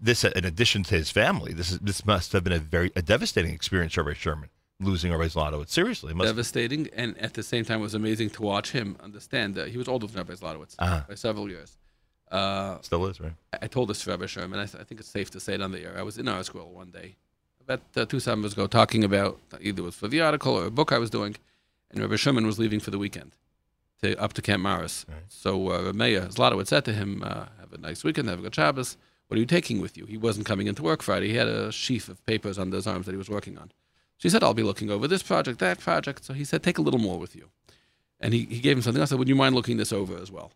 [0.00, 3.02] this, in addition to his family, this is this must have been a very a
[3.02, 4.48] devastating experience for Rabbi Sherman
[4.80, 5.70] losing Rabbi Zlotowitz.
[5.70, 9.68] Seriously, devastating, and at the same time, it was amazing to watch him understand that
[9.68, 11.04] he was older than Rabbi Zlotowitz uh-huh.
[11.08, 11.78] by several years.
[12.30, 13.32] Uh, Still is, right?
[13.52, 14.58] I, I told this to Rabbi Sherman.
[14.58, 15.94] I, th- I, think it's safe to say it on the air.
[15.98, 17.16] I was in our school one day
[17.64, 20.70] about uh, two summers ago talking about either it was for the article or a
[20.70, 21.36] book I was doing,
[21.90, 23.32] and Rabbi Sherman was leaving for the weekend
[24.02, 25.06] to up to Camp Maris.
[25.08, 25.18] Right.
[25.28, 28.54] So uh, Meir Zlotowitz said to him, uh, "Have a nice weekend, have a good
[28.54, 28.96] Shabbos.
[29.28, 31.28] What are you taking with you?" He wasn't coming into work Friday.
[31.28, 33.70] He had a sheaf of papers under his arms that he was working on.
[34.16, 36.82] She said, "I'll be looking over this project, that project." So he said, "Take a
[36.82, 37.50] little more with you,"
[38.20, 39.10] and he, he gave him something else.
[39.10, 40.52] I said, "Would you mind looking this over as well?"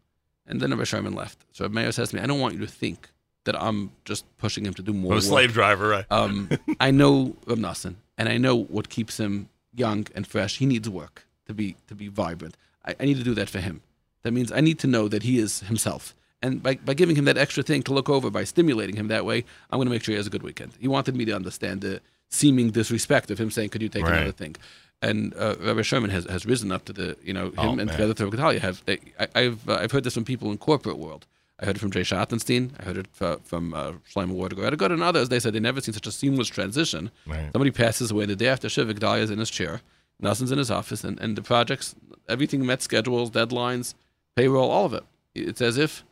[0.46, 1.44] And then Rabbi Sherman left.
[1.52, 3.10] So Meir says to me, "I don't want you to think
[3.46, 5.12] that I'm just pushing him to do more.
[5.12, 6.04] I'm a slave driver, right?
[6.10, 10.58] um, I know Nosson, and I know what keeps him young and fresh.
[10.58, 12.56] He needs work to be to be vibrant.
[12.84, 13.80] I, I need to do that for him.
[14.22, 16.14] That means I need to know that he is himself.
[16.42, 19.24] And by, by giving him that extra thing to look over, by stimulating him that
[19.24, 20.72] way, I'm going to make sure he has a good weekend.
[20.78, 24.16] He wanted me to understand the seeming disrespect of him saying, "Could you take right.
[24.16, 24.56] another thing?"
[25.02, 27.90] And uh, Rabbi Sherman has, has risen up to the you know him oh, and
[27.90, 28.84] together with Gedalia have.
[28.84, 28.98] They,
[29.34, 31.26] I, have uh, I've heard this from people in corporate world
[31.58, 32.72] I heard it from Jay Schottenstein.
[32.78, 33.08] I heard it
[33.44, 35.30] from uh, Shlomo Watergard and others.
[35.30, 37.10] They said they never seen such a seamless transition.
[37.26, 37.50] Right.
[37.52, 39.80] Somebody passes away the day after Shivik, is in his chair,
[40.20, 41.94] Nosson's in his office, and, and the projects,
[42.28, 43.94] everything met schedules, deadlines,
[44.34, 45.04] payroll, all of it.
[45.34, 46.04] It's as if,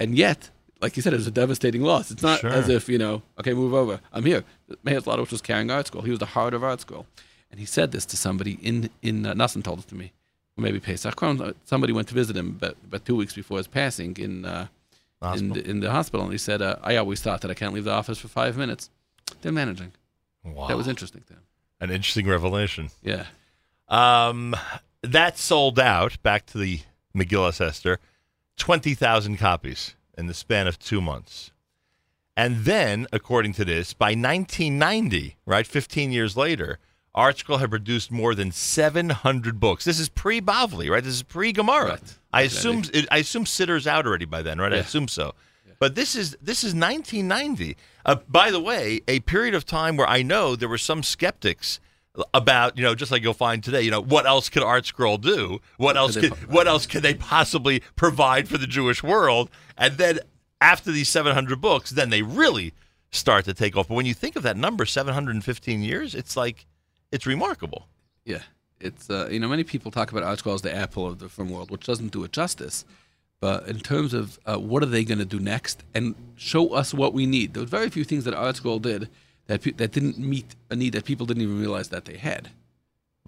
[0.00, 2.10] and yet, like you said, it was a devastating loss.
[2.10, 2.50] It's not sure.
[2.50, 4.00] as if, you know, okay, move over.
[4.12, 4.44] I'm here.
[4.82, 6.04] Meir Zlotowitz was carrying ArtScroll.
[6.04, 7.06] He was the heart of ArtScroll.
[7.50, 10.12] And he said this to somebody in, in uh, told it to me,
[10.56, 11.54] maybe Pesach Krohn.
[11.64, 14.66] Somebody went to visit him about, about two weeks before his passing in, uh,
[15.22, 17.74] in the, in the hospital, and he said, uh, "I always thought that I can't
[17.74, 18.90] leave the office for five minutes."
[19.42, 19.92] They're managing.
[20.44, 21.42] Wow, that was interesting to him.
[21.80, 22.90] An interesting revelation.
[23.02, 23.26] Yeah.
[23.88, 24.54] Um,
[25.02, 26.22] that sold out.
[26.22, 26.80] Back to the
[27.16, 27.98] Megillah Esther,
[28.56, 31.52] twenty thousand copies in the span of two months.
[32.36, 36.78] And then, according to this, by 1990, right, 15 years later,
[37.16, 39.84] ArtScroll had produced more than 700 books.
[39.84, 41.02] This is pre Bavli, right?
[41.02, 41.88] This is pre Gemara.
[41.90, 42.17] Right.
[42.32, 44.72] I assume it, I assume Sidur's out already by then, right?
[44.72, 44.78] Yeah.
[44.78, 45.34] I assume so.
[45.66, 45.74] Yeah.
[45.78, 47.76] But this is this is 1990.
[48.04, 51.80] Uh, by the way, a period of time where I know there were some skeptics
[52.34, 55.18] about you know just like you'll find today you know what else could art scroll
[55.18, 59.98] do what else could what else could they possibly provide for the jewish world and
[59.98, 60.18] then
[60.60, 62.74] after these 700 books then they really
[63.12, 66.66] start to take off but when you think of that number 715 years it's like
[67.10, 67.88] it's remarkable.
[68.24, 68.42] Yeah,
[68.80, 71.50] it's uh, you know many people talk about ArtScroll as the apple of the film
[71.50, 72.84] world, which doesn't do it justice.
[73.40, 76.92] But in terms of uh, what are they going to do next, and show us
[76.92, 79.08] what we need, there were very few things that ArtScroll did
[79.46, 82.50] that pe- that didn't meet a need that people didn't even realize that they had.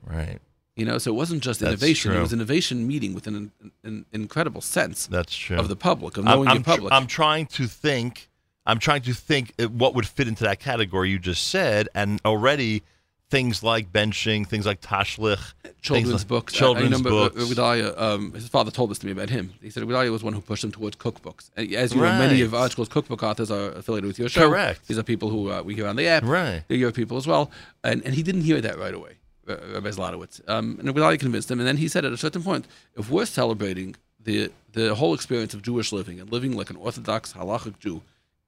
[0.04, 0.38] Right.
[0.76, 2.18] You know, so it wasn't just That's innovation; true.
[2.18, 5.06] it was innovation meeting with an, an, incredible sense.
[5.06, 5.58] That's true.
[5.58, 6.90] Of the public, of knowing I'm, I'm the public.
[6.90, 8.28] Tr- I'm trying to think.
[8.66, 12.82] I'm trying to think what would fit into that category you just said, and already
[13.30, 15.38] things like benching, things like tashlich,
[15.80, 16.54] children's like- books.
[16.54, 17.36] I- children's I, remember books.
[17.36, 19.52] uh, Gedalia, um, his father told this to me about him.
[19.62, 21.50] He said Gedalia was one who pushed him towards cookbooks.
[21.56, 22.70] And as you know, many of Right.
[22.70, 24.48] School's cookbook authors are affiliated with your show.
[24.48, 24.86] Correct.
[24.88, 26.24] These are people who uh, we hear on the app.
[26.24, 26.62] Right.
[26.68, 27.50] They're your people as well.
[27.84, 29.12] And, and he didn't hear that right away,
[29.48, 30.40] uh, Rabbi Zlotowitz.
[30.48, 31.60] Um, and Gedalia convinced him.
[31.60, 32.66] And then he said at a certain point,
[32.96, 37.32] if we're celebrating the, the whole experience of Jewish living and living like an Orthodox
[37.34, 38.02] halachic Jew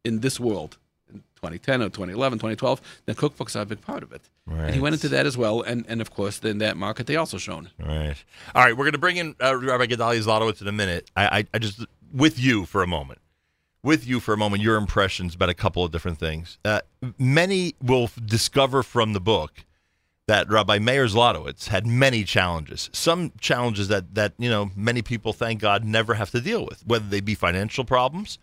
[0.05, 0.77] in this world,
[1.12, 4.22] 2010 or 2011, 2012, then cookbooks are a big part of it.
[4.48, 5.62] And he went into that as well.
[5.62, 7.70] And, and of course, then that market they also shown.
[7.79, 8.16] Right.
[8.55, 8.77] All right.
[8.77, 11.11] We're going to bring in uh, Rabbi Gedalia Zlotowitz in a minute.
[11.16, 13.20] I, I, I just, with you for a moment,
[13.83, 16.59] with you for a moment, your impressions about a couple of different things.
[16.64, 16.81] Uh,
[17.18, 19.64] many will f- discover from the book
[20.29, 22.88] that Rabbi Meir Zlotowitz had many challenges.
[22.92, 26.87] Some challenges that, that, you know, many people, thank God, never have to deal with,
[26.87, 28.38] whether they be financial problems,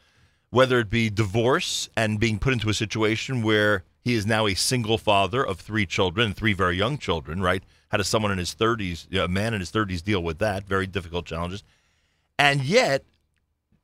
[0.50, 4.56] whether it be divorce and being put into a situation where he is now a
[4.56, 7.64] single father of three children three very young children, right?
[7.90, 10.68] How does someone in his 30s, a man in his 30s, deal with that?
[10.68, 11.64] Very difficult challenges.
[12.38, 13.04] And yet,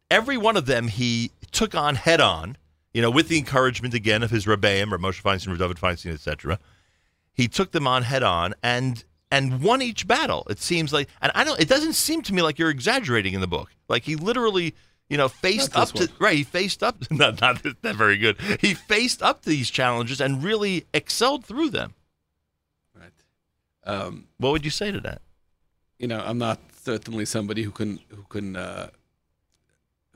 [0.09, 2.57] every one of them he took on head on,
[2.93, 6.59] you know, with the encouragement again of his Rebbeim, or Moshe Feinstein, David Feinstein, etc.
[7.33, 10.45] He took them on head on and and won each battle.
[10.49, 11.59] It seems like, and I don't.
[11.59, 13.71] It doesn't seem to me like you're exaggerating in the book.
[13.89, 14.75] Like he literally,
[15.09, 16.35] you know, faced up this to right.
[16.37, 16.95] He faced up.
[17.11, 18.39] Not not not very good.
[18.61, 21.93] He faced up to these challenges and really excelled through them.
[22.95, 23.11] Right.
[23.83, 25.21] Um, What would you say to that?
[25.99, 28.89] you know, I'm not certainly somebody who can who can uh,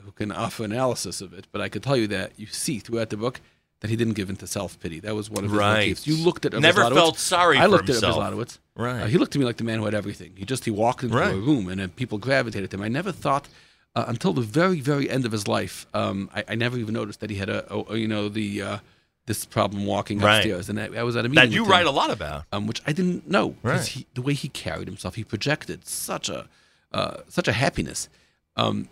[0.04, 3.10] who can offer analysis of it, but I could tell you that you see throughout
[3.10, 3.40] the book
[3.82, 5.00] that he didn't give into self pity.
[5.00, 5.88] That was one of his Right.
[5.90, 6.06] motifs.
[6.08, 8.18] You looked at Rabbi Never felt sorry I looked himself.
[8.18, 8.58] at Zlotowitz.
[8.76, 9.04] Right.
[9.04, 10.34] Uh, he looked to me like the man who had everything.
[10.36, 11.34] He just he walked into Right.
[11.34, 12.84] a room and then people gravitated to him.
[12.84, 13.48] I never thought
[13.96, 15.86] uh, until the very very end of his life.
[15.94, 18.78] Um, I, I never even noticed that he had a, a, you know the uh,
[19.26, 20.38] this problem walking Right.
[20.38, 20.70] upstairs.
[20.70, 22.46] And I, I was at a meeting that you with him write a lot about.
[22.52, 23.50] um, which I didn't know.
[23.52, 23.86] 'cause Right.
[23.88, 26.48] He, the way he carried himself, he projected such a
[26.92, 28.10] uh, such a happiness.
[28.56, 28.90] Um,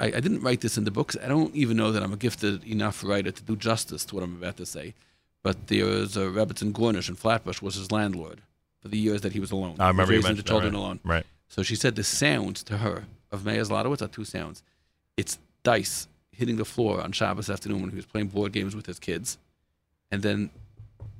[0.00, 1.16] I, I didn't write this in the books.
[1.22, 4.24] I don't even know that I'm a gifted enough writer to do justice to what
[4.24, 4.94] I'm about to say.
[5.42, 8.40] But there was a Rebbitzin Gornish in Flatbush was his landlord
[8.80, 9.76] for the years that he was alone.
[9.78, 10.78] I remember he was raising the that, children right.
[10.80, 11.00] alone.
[11.04, 11.26] Right.
[11.48, 13.04] So she said the sounds to her
[13.34, 14.62] of Meir Zlotowitz are two sounds.
[15.16, 18.86] It's dice hitting the floor on Shabbos afternoon when he was playing board games with
[18.86, 19.38] his kids,
[20.10, 20.50] and then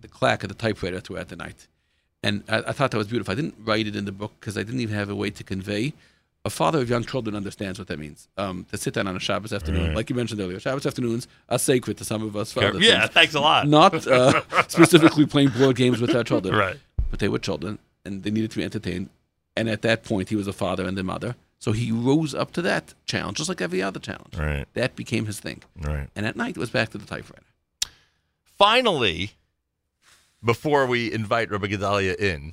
[0.00, 1.66] the clack of the typewriter throughout the night.
[2.22, 3.32] And I, I thought that was beautiful.
[3.32, 5.44] I didn't write it in the book because I didn't even have a way to
[5.44, 5.92] convey.
[6.46, 8.28] A father of young children understands what that means.
[8.36, 9.96] Um, to sit down on a Shabbos afternoon, Right.
[9.96, 12.54] like you mentioned earlier, Shabbos afternoons are sacred to some of us.
[12.80, 13.66] Yeah, thanks a lot.
[13.66, 16.76] Not uh, specifically playing board games with our children Right.
[17.10, 19.08] but they were children and they needed to be entertained.
[19.56, 21.36] And at that point, he was a father and a mother.
[21.64, 24.36] So he rose up to that challenge, just like every other challenge.
[24.36, 24.66] Right.
[24.74, 25.62] That became his thing.
[25.80, 26.08] Right.
[26.14, 27.46] And at night, it was back to the typewriter.
[28.42, 29.30] Finally,
[30.44, 32.52] before we invite Rabbi Gedalia in,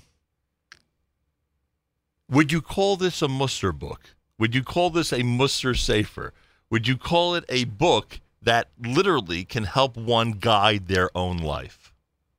[2.29, 4.15] would you call this a mussar book?
[4.39, 6.31] Would you call this a mussar Sefer?
[6.69, 11.93] Would you call it a book that literally can help one guide their own life?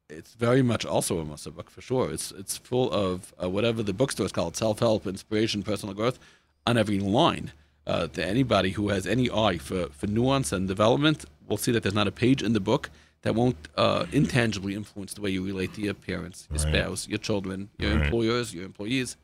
[0.08, 2.10] It's very much also a mussar book for sure.
[2.10, 6.18] It's it's full of uh, whatever the bookstore is called self help, inspiration, personal growth
[6.66, 7.52] on every line.
[7.84, 11.82] Uh, to anybody who has any eye for, for nuance and development, will see that
[11.82, 12.90] there's not a page in the book
[13.22, 16.74] that won't uh, intangibly influence the way you relate to your parents, your Right.
[16.84, 18.04] spouse, your children, your Right.
[18.04, 19.16] employers, your employees.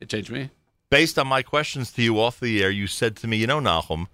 [0.00, 0.50] It changed me.
[0.90, 3.60] Based on my questions to you off the air, you said to me, you know,
[3.60, 4.06] Nachum,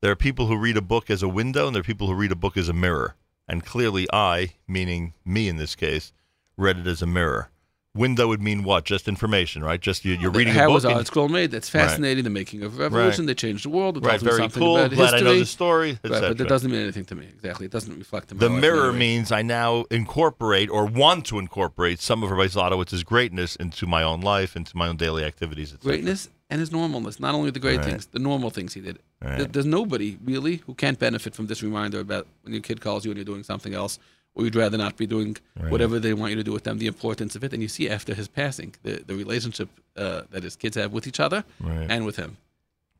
[0.00, 2.14] there are people who read a book as a window and there are people who
[2.14, 3.16] read a book as a mirror.
[3.46, 6.12] And clearly, I, meaning me in this case,
[6.56, 7.50] read it as a mirror.
[7.96, 8.84] Window would mean what?
[8.84, 9.80] Just information, right?
[9.80, 10.74] Just you, you're reading How a book.
[10.74, 11.50] was and- Art Scroll made?
[11.50, 12.22] That's fascinating.
[12.22, 13.26] The making of revolution.
[13.26, 13.96] They changed the world.
[13.96, 14.76] It right, very cool.
[14.76, 17.26] about Glad I know the story, Right, but that doesn't mean anything to me.
[17.26, 17.66] Exactly.
[17.66, 22.30] It doesn't reflect The mirror means I now incorporate or want to incorporate some of
[22.30, 26.70] Rabbi Zlotowitz's greatness into my own life, into my own daily activities, greatness and his
[26.70, 27.18] normalness.
[27.20, 27.86] Not only the great Right.
[27.86, 28.98] things, the normal things he did.
[29.22, 29.52] Right.
[29.52, 33.10] There's nobody really who can't benefit from this reminder about when your kid calls you
[33.10, 33.98] and you're doing something else,
[34.34, 35.70] or you'd rather not be doing Right.
[35.70, 36.78] whatever they want you to do with them.
[36.78, 40.42] The importance of it, and you see after his passing the the relationship uh, that
[40.42, 41.86] his kids have with each other Right.
[41.90, 42.36] and with him.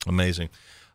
[0.07, 0.49] Amazing.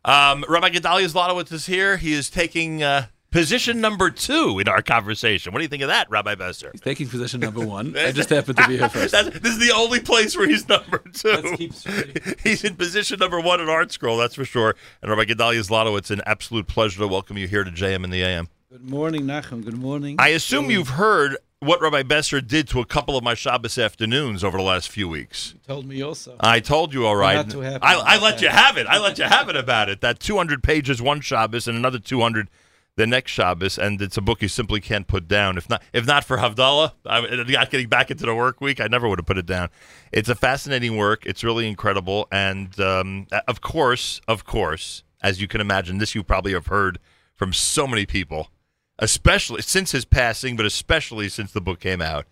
[0.04, 1.96] Um, Rabbi Gedalia Zlotowitz is here.
[1.96, 5.52] He is taking uh, position number two in our conversation.
[5.52, 6.70] What do you think of that, Rabbi Besser?
[6.72, 7.96] He's taking position number one.
[7.98, 9.12] I just happened to be here first.
[9.42, 11.28] This is the only place where he's number two.
[11.28, 12.40] Let's keep straight.
[12.44, 14.76] he's in position number one in Art Scroll, that's for sure.
[15.02, 18.22] And Rabbi Gedalia Zlotowitz, an absolute pleasure to welcome you here to JM in the
[18.22, 18.48] AM.
[18.76, 19.64] Good morning, Nachum.
[19.64, 20.16] Good morning.
[20.18, 24.44] I assume you've heard what Rabbi Besser did to a couple of my Shabbos afternoons
[24.44, 25.54] over the last few weeks.
[25.54, 26.36] You told me also.
[26.40, 27.36] I told you, all right.
[27.36, 28.42] not too happy I, I let that.
[28.42, 28.86] you have it.
[28.86, 30.02] I let you have it about it.
[30.02, 32.50] That 200 pages one Shabbos and another 200
[32.96, 35.56] the next Shabbos, and it's a book you simply can't put down.
[35.56, 38.78] If not, if not for Havdalah, I'm not getting back into the work week.
[38.78, 39.70] I never would have put it down.
[40.12, 41.24] It's a fascinating work.
[41.24, 46.22] It's really incredible, and um, of course, of course, as you can imagine, this you
[46.22, 46.98] probably have heard
[47.34, 48.50] from so many people,
[48.98, 52.26] especially since his passing, but especially since the book came out.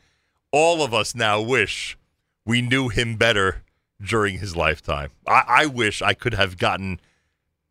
[0.53, 1.99] All of us now wish
[2.47, 3.63] we knew him better
[4.01, 5.11] during his lifetime.
[5.27, 7.01] I, I wish I could have gotten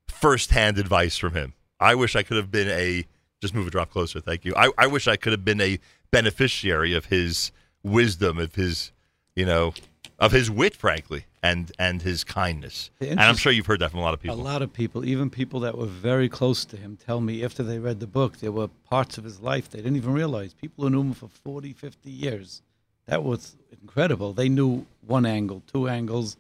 [0.08, 1.53] firsthand advice from him.
[1.79, 3.06] I wish I could have been a
[3.41, 4.21] just move a drop closer.
[4.21, 4.53] Thank you.
[4.56, 5.77] I, I wish I could have been a
[6.12, 7.51] beneficiary of his
[7.84, 8.93] wisdom, of his,
[9.36, 9.73] you know,
[10.17, 12.89] of his wit, frankly, and and his kindness.
[13.01, 14.39] And I'm sure you've heard that from a lot of people.
[14.39, 17.62] A lot of people, even people that were very close to him, tell me after
[17.62, 20.53] they read the book, there were parts of his life they didn't even realize.
[20.53, 22.62] People who knew him for 40, 50 years.
[23.06, 24.32] That was incredible.
[24.32, 26.38] They knew one angle, two angles,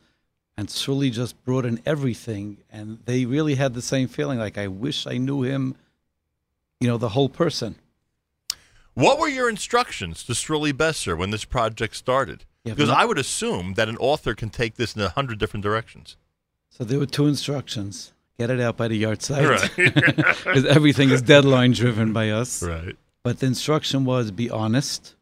[0.55, 2.57] and Sruly just brought in everything.
[2.71, 5.75] And they really had the same feeling like, I wish I knew him,
[6.79, 7.75] you know, the whole person.
[8.93, 12.45] What were your instructions to Sruly Besser when this project started?
[12.63, 15.63] Yeah, because I would assume that an author can take this in a hundred different
[15.63, 16.15] directions.
[16.69, 18.13] So there were two instructions.
[18.39, 19.19] Get it out by the yard.
[19.29, 19.69] Right.
[19.75, 22.63] Because everything is deadline driven by us.
[22.63, 22.95] Right.
[23.21, 25.15] But the instruction was be honest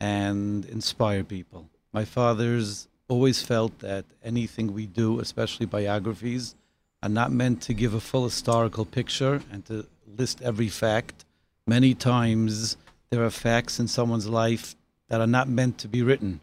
[0.00, 1.68] and inspire people.
[1.92, 6.54] My father's always felt that anything we do, especially biographies,
[7.02, 11.24] are not meant to give a full historical picture and to list every fact.
[11.66, 12.76] Many times
[13.10, 14.76] there are facts in someone's life
[15.08, 16.40] that are not meant to be written.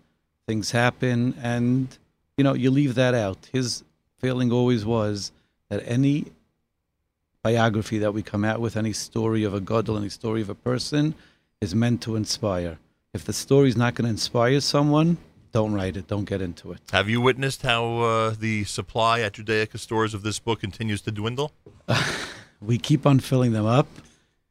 [0.47, 1.97] Things happen and
[2.38, 3.49] you know, you leave that out.
[3.51, 3.83] His
[4.19, 5.31] feeling always was
[5.69, 6.25] that any
[7.41, 10.55] biography that we come out with, any story of a gadol, any story of a
[10.55, 11.15] person,
[11.60, 12.77] is meant to inspire.
[13.13, 15.17] If the story's not going to inspire someone,
[15.51, 16.07] don't write it.
[16.07, 16.79] Don't get into it.
[16.91, 21.12] Have you witnessed how uh, the supply at Judaica stores of this book continues to
[21.12, 21.51] dwindle?
[22.60, 23.88] We keep on filling them up,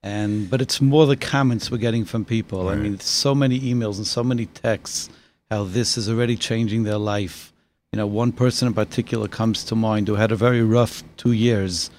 [0.01, 2.69] and but it's more the comments we're getting from people.
[2.69, 5.11] I mean, so many emails and so many texts
[5.51, 7.53] how this is already changing their life.
[7.93, 11.33] You know, one person in particular comes to mind who had a very rough two
[11.33, 11.91] years,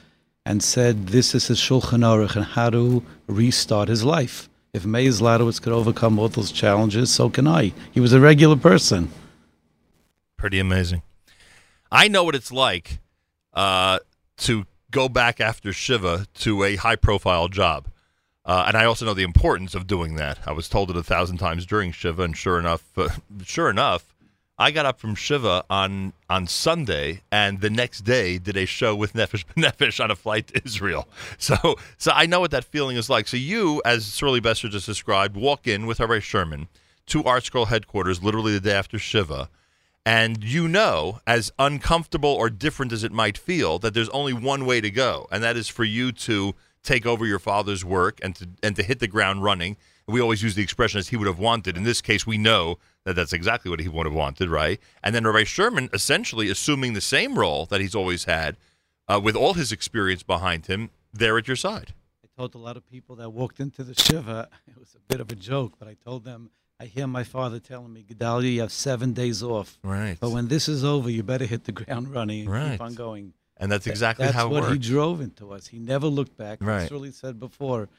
[0.45, 4.47] and said this is his Shulchan Aruch and how to restart his life.
[4.73, 7.73] If Meir Zlotowitz could overcome all those challenges, so can I.
[7.91, 9.09] He was a regular person.
[10.37, 11.01] Pretty amazing.
[11.91, 12.99] I know what it's like
[13.53, 13.99] uh,
[14.37, 17.87] to go back after Shiva to a high profile job.
[18.47, 20.39] Uh, and I also know the importance of doing that.
[20.47, 23.09] I was told it a thousand times during Shiva, and sure enough, uh,
[23.43, 24.15] sure enough,
[24.57, 28.95] I got up from Shiva on on Sunday, and the next day did a show
[28.95, 31.07] with Nefesh B'Nefesh on a flight to Israel.
[31.39, 33.27] So, so I know what that feeling is like.
[33.27, 36.67] So you, as Sruly Besser just described, walk in with Rabbi Sherman
[37.07, 39.49] to Art Scroll headquarters, literally the day after Shiva,
[40.05, 44.65] and you know, as uncomfortable or different as it might feel, that there's only one
[44.65, 46.55] way to go, and that is for you to
[46.87, 49.77] take over your father's work and to and to hit the ground running.
[50.07, 51.75] We always use the expression as he would have wanted.
[51.75, 54.79] In this case, we know that that's exactly what he would have wanted, right?
[55.03, 58.55] And then Rabbi Sherman essentially assuming the same role that he's always had,
[59.09, 61.93] uh, with all his experience behind him, there at your side.
[62.23, 65.19] I told a lot of people that walked into the Shiva, it was a bit
[65.19, 68.61] of a joke, but I told them, I hear my father telling me, Gedalia, you
[68.61, 69.77] have seven days off.
[69.83, 70.15] Right.
[70.19, 72.71] But when this is over, you better hit the ground running and Right.
[72.73, 73.33] keep on going.
[73.59, 75.67] And that's exactly That's how it what he drove into us.
[75.67, 76.59] He never looked back.
[76.61, 76.83] Right.
[76.83, 77.89] As Sruly said before,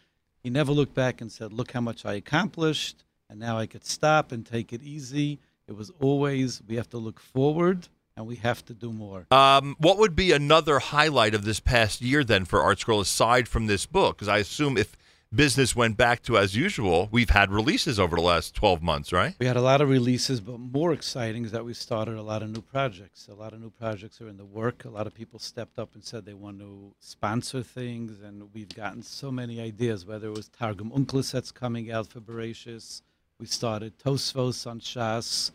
[0.43, 3.85] he never looked back and said, look how much I accomplished, and now I could
[3.85, 5.41] stop and take it easy.
[5.67, 9.27] It was always, we have to look forward, and we have to do more.
[9.31, 13.49] Um, what would be another highlight of this past year then for Art Scroll aside
[13.49, 14.17] from this book?
[14.17, 14.97] Because I assume if
[15.35, 19.35] business went back to as usual, we've had releases over the last 12 months, right?
[19.39, 22.43] We had a lot of releases, but more exciting is that we started a lot
[22.43, 23.29] of new projects.
[23.29, 24.85] A lot of new projects are in the work.
[24.85, 28.75] A lot of people stepped up and said they want to sponsor things, and we've
[28.75, 30.07] gotten so many ideas.
[30.07, 33.03] Whether it was Targum Onkelos that's coming out for Bereshis,
[33.39, 35.51] we started Tosfos on Shas.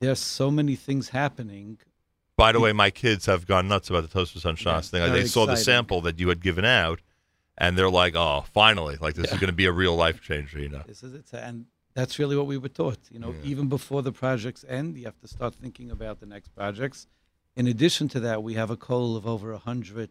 [0.00, 1.78] There's so many things happening.
[2.36, 5.12] By the way, my kids have gone nuts about the Toast on Shas Yeah, thing.
[5.12, 7.00] They saw the sample that you had given out,
[7.58, 8.96] and they're like, "Oh, finally!
[9.00, 10.82] Like this is going to be a real life changer," you know?
[10.86, 12.98] This is it, and that's really what we were taught.
[13.10, 13.50] You know, Yeah.
[13.52, 17.06] even before the projects end, you have to start thinking about the next projects.
[17.56, 20.10] In addition to that, we have a call of over a hundred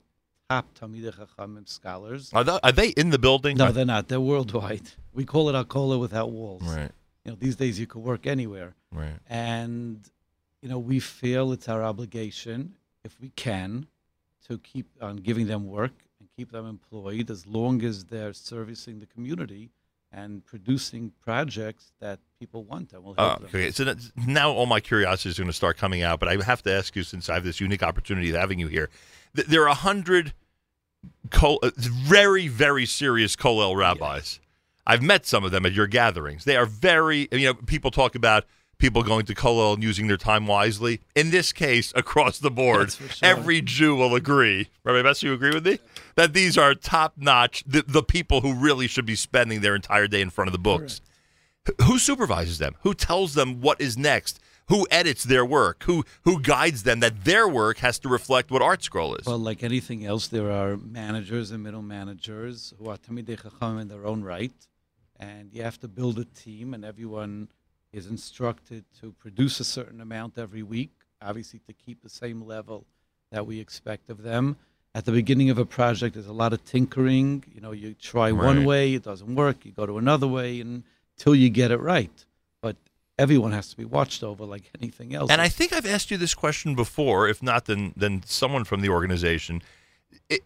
[0.49, 2.31] top Talmidei Chachamim scholars.
[2.33, 3.57] Are they, are they in the building?
[3.57, 4.07] No, they're not.
[4.09, 4.87] They're worldwide.
[5.13, 6.63] We call it a Kollel without walls.
[6.63, 6.91] right,
[7.25, 9.19] You know, these days you could work anywhere, right.
[9.27, 9.99] and
[10.61, 13.87] you know we feel it's our obligation, if we can,
[14.47, 15.93] to keep on giving them work
[16.37, 19.71] keep them employed as long as they're servicing the community
[20.13, 23.45] and producing projects that people want and will help Uh, them.
[23.47, 26.41] okay, so that, now all my curiosity is going to start coming out, but I
[26.43, 28.89] have to ask you since I have this unique opportunity of having you here.
[29.35, 30.33] Th- there are a hundred
[31.31, 34.39] kol- uh, very, very serious Kollel rabbis.
[34.85, 36.45] I've met some of them at your gatherings.
[36.45, 38.45] They are very, you know, people talk about
[38.77, 41.01] people going to Kollel and using their time wisely.
[41.15, 43.07] In this case, across the board, sure.
[43.23, 44.69] every Jew will agree.
[44.83, 45.79] Rabbi Best, you agree with me?
[46.15, 50.07] That these are top notch, the, the people who really should be spending their entire
[50.07, 51.01] day in front of the books.
[51.67, 52.75] Wh- Who supervises them?
[52.81, 54.39] Who tells them what is next?
[54.69, 55.83] Who edits their work?
[55.83, 59.25] Who who guides them that their work has to reflect what Art Scroll is?
[59.25, 63.87] Well, like anything else, there are managers and middle managers who are Talmidei Chacham in
[63.87, 64.51] their own right,
[65.17, 67.47] and you have to build a team, and everyone
[67.97, 72.85] is instructed to produce a certain amount every week, obviously to keep the same level
[73.31, 74.55] that we expect of them.
[74.95, 77.43] At the beginning of a project, there's a lot of tinkering.
[77.53, 79.65] You know, you try one way, it doesn't work.
[79.65, 82.25] You go to another way until you get it right.
[82.61, 82.77] But
[83.19, 85.29] everyone has to be watched over like anything else.
[85.29, 88.81] And I think I've asked you this question before, if not, then then someone from
[88.81, 89.61] the organization.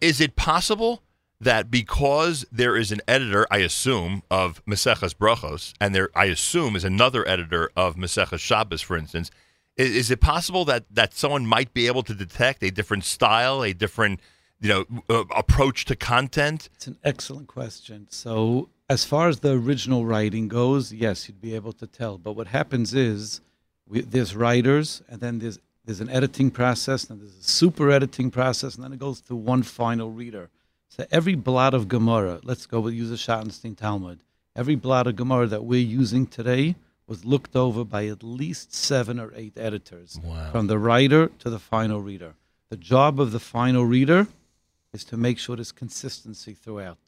[0.00, 1.02] Is it possible
[1.42, 6.76] that because there is an editor, I assume, of Maseches Brachos, and there, I assume,
[6.76, 9.30] is another editor of Maseches Shabbos, for instance,
[9.78, 13.62] i- is, it possible that that someone might be able to detect a different style,
[13.64, 14.20] a different,
[14.60, 16.68] you know, uh, approach to content?
[16.74, 18.06] It's an excellent question.
[18.10, 22.18] So, as far as the original writing goes, yes, you'd be able to tell.
[22.18, 23.40] But what happens is
[23.88, 28.30] we, there's writers, and then there's there's an editing process, and there's a super editing
[28.30, 30.48] process, and then it goes to one final reader.
[30.94, 34.20] So every blot of Gemara, let's go with use a Schottenstein Talmud.
[34.54, 36.76] Every blot of Gemara that we're using today
[37.06, 40.50] was looked over by at least seven or eight editors, Wow.
[40.50, 42.34] from the writer to the final reader.
[42.68, 44.26] The job of the final reader
[44.92, 46.98] is to make sure there's consistency throughout.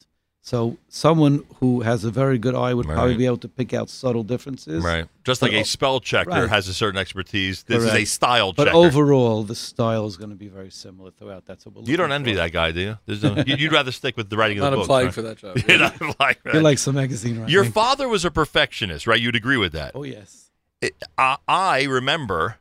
[0.47, 3.89] So someone who has a very good eye would probably be able to pick out
[3.89, 4.83] subtle differences.
[4.83, 5.07] Right.
[5.23, 6.47] Just like But a o- spell checker right.
[6.47, 8.07] has a certain expertise, this is a Correct.
[8.09, 8.77] style But checker.
[8.77, 11.47] overall, the style is going to be very similar throughout.
[11.47, 12.37] That's what we're you don't envy for.
[12.37, 12.97] that guy, do you?
[13.07, 14.85] There's no, you- you'd rather stick with the writing of the books.
[14.85, 15.13] applying right?
[15.15, 15.57] for that job.
[15.67, 16.63] You're not applying for He that.
[16.63, 17.49] likes the magazine, right?
[17.49, 19.19] Your father was a perfectionist, right?
[19.19, 19.93] You'd agree with that.
[19.95, 20.51] oh yes.
[20.79, 22.57] It, I, I remember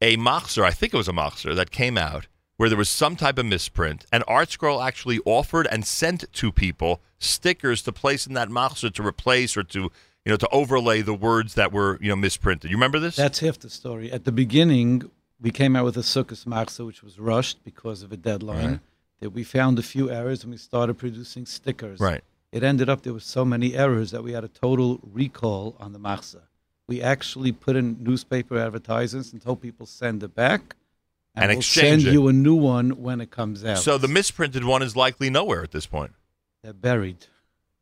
[0.00, 3.16] a Machzor, I think it was a Machzor, that came out where there was some
[3.16, 8.34] type of misprint, and ArtScroll actually offered and sent to people stickers to place in
[8.34, 9.90] that Machzer to replace or to you
[10.32, 12.70] know to overlay the words that were you know misprinted.
[12.70, 13.16] You remember this?
[13.16, 14.10] That's half the story.
[14.10, 18.12] At the beginning, we came out with a Sukkot Machzor, which was rushed because of
[18.12, 18.70] a deadline.
[18.70, 18.80] Right.
[19.20, 22.00] That we found a few errors and we started producing stickers.
[22.00, 22.22] right.
[22.52, 25.92] It ended up there was so many errors that we had a total recall on
[25.92, 26.42] the Machzor.
[26.86, 30.76] We actually put in newspaper advertisements and told people send it back,
[31.36, 32.12] And we'll exchange send it.
[32.12, 33.78] you a new one when it comes out.
[33.78, 36.12] So the misprinted one is likely nowhere at this point.
[36.62, 37.26] they're buried.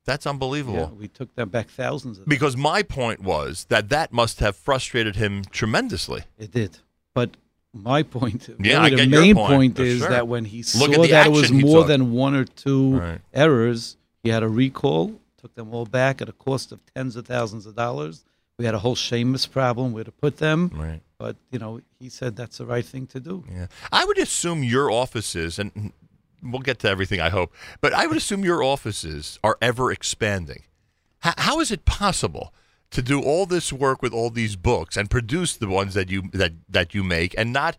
[0.06, 0.76] That's unbelievable.
[0.78, 2.28] Yeah, we took them back thousands of them.
[2.28, 6.24] Because my point was that that must have frustrated him tremendously.
[6.36, 6.78] It did.
[7.14, 7.38] But
[7.72, 10.10] my point, Yeah, really I the get your main point, point is sure.
[10.10, 13.20] that when he saw that it was more than one or two Right.
[13.32, 17.26] errors, he had a recall, took them all back at a cost of tens of
[17.26, 18.24] thousands of dollars.
[18.58, 21.00] We had a whole Seamus problem where to put them, Right.
[21.18, 23.44] but you know he said that's the right thing to do.
[23.52, 23.66] Yeah.
[23.90, 25.92] I would assume your offices, and
[26.42, 30.62] we'll get to everything, I hope, but I would assume your offices are ever expanding.
[31.24, 32.54] H- how is it possible
[32.90, 36.22] to do all this work with all these books and produce the ones that you
[36.32, 37.76] that that you make and not?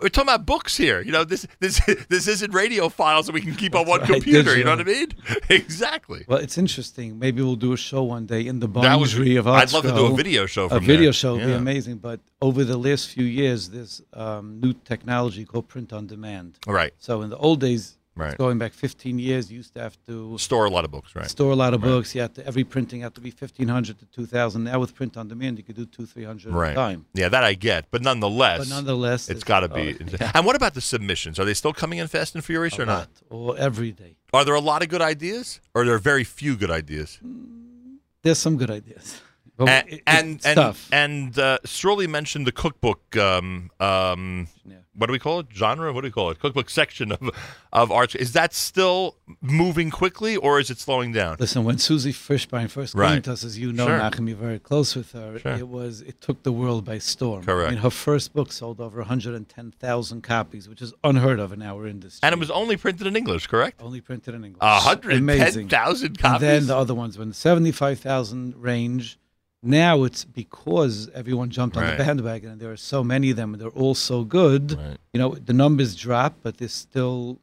[0.00, 1.00] We're talking about books here.
[1.00, 4.10] You know, this this this isn't radio files that we can keep on one right,
[4.10, 4.56] computer.
[4.56, 5.08] You know what I mean?
[5.48, 6.24] exactly.
[6.26, 7.18] Well, it's interesting.
[7.18, 10.06] Maybe we'll do a show one day in the boundary of I'd love to do
[10.06, 10.66] a video show.
[10.66, 11.12] a video there.
[11.12, 11.98] show would be amazing.
[11.98, 16.58] But over the last few years, there's um, new technology called print on demand.
[16.66, 16.94] Right.
[16.98, 18.36] So in the old days, Right.
[18.36, 21.16] going back 15 years, you used to have to Store a lot of books.
[21.16, 21.30] Right.
[21.30, 21.88] store a lot of Right.
[21.88, 22.14] books.
[22.14, 24.64] You had to every printing had to be 1,500 to 2,000.
[24.64, 26.72] Now with print on demand, you could do two, 300 at Right.
[26.72, 27.06] a time.
[27.14, 29.96] Yeah, that I get, but nonetheless, But nonetheless, it's got to be.
[30.20, 31.38] yeah, And what about the submissions?
[31.38, 33.08] Are they still coming in fast and furious a or not?
[33.30, 34.16] or every day.
[34.34, 37.18] Are there a lot of good ideas, or are there very few good ideas?
[37.24, 39.20] Mm, there's some good ideas.
[39.66, 40.88] But and it- and it's and, tough.
[40.92, 43.16] and uh, Sruly mentioned the cookbook.
[43.16, 44.76] Um, um, Yeah.
[44.94, 45.46] What do we call it?
[45.54, 45.90] Genre?
[45.92, 46.38] What do we call it?
[46.38, 47.30] Cookbook section of
[47.72, 48.14] of arts.
[48.14, 51.36] Is that still moving quickly, or is it slowing down?
[51.40, 53.24] Listen, when Susie Fishbein first came Right.
[53.24, 53.98] to us, as you know, Sure.
[53.98, 55.38] Nachum, you're very close with her.
[55.38, 55.52] Sure.
[55.52, 57.42] It was it took the world by storm.
[57.44, 57.68] Correct.
[57.68, 61.86] I mean, her first book sold over 110,000 copies, which is unheard of in our
[61.86, 62.20] industry.
[62.22, 63.80] And it was only printed in English, correct?
[63.82, 64.60] only printed in English.
[64.60, 65.68] A hundred and ten Amazing.
[65.68, 66.40] thousand And copies.
[66.42, 69.18] then the other ones were in the 75,000 range.
[69.62, 71.96] Now it's because everyone jumped on Right.
[71.96, 74.72] the bandwagon and there are so many of them and they're all so good.
[74.72, 74.96] Right.
[75.12, 77.38] You know, the numbers drop, but there's still,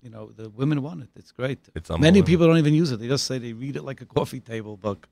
[0.00, 1.08] you know, the women want it.
[1.16, 1.58] It's great.
[1.74, 3.00] It's Many people don't even use it.
[3.00, 5.08] They just say they read it like a coffee table book.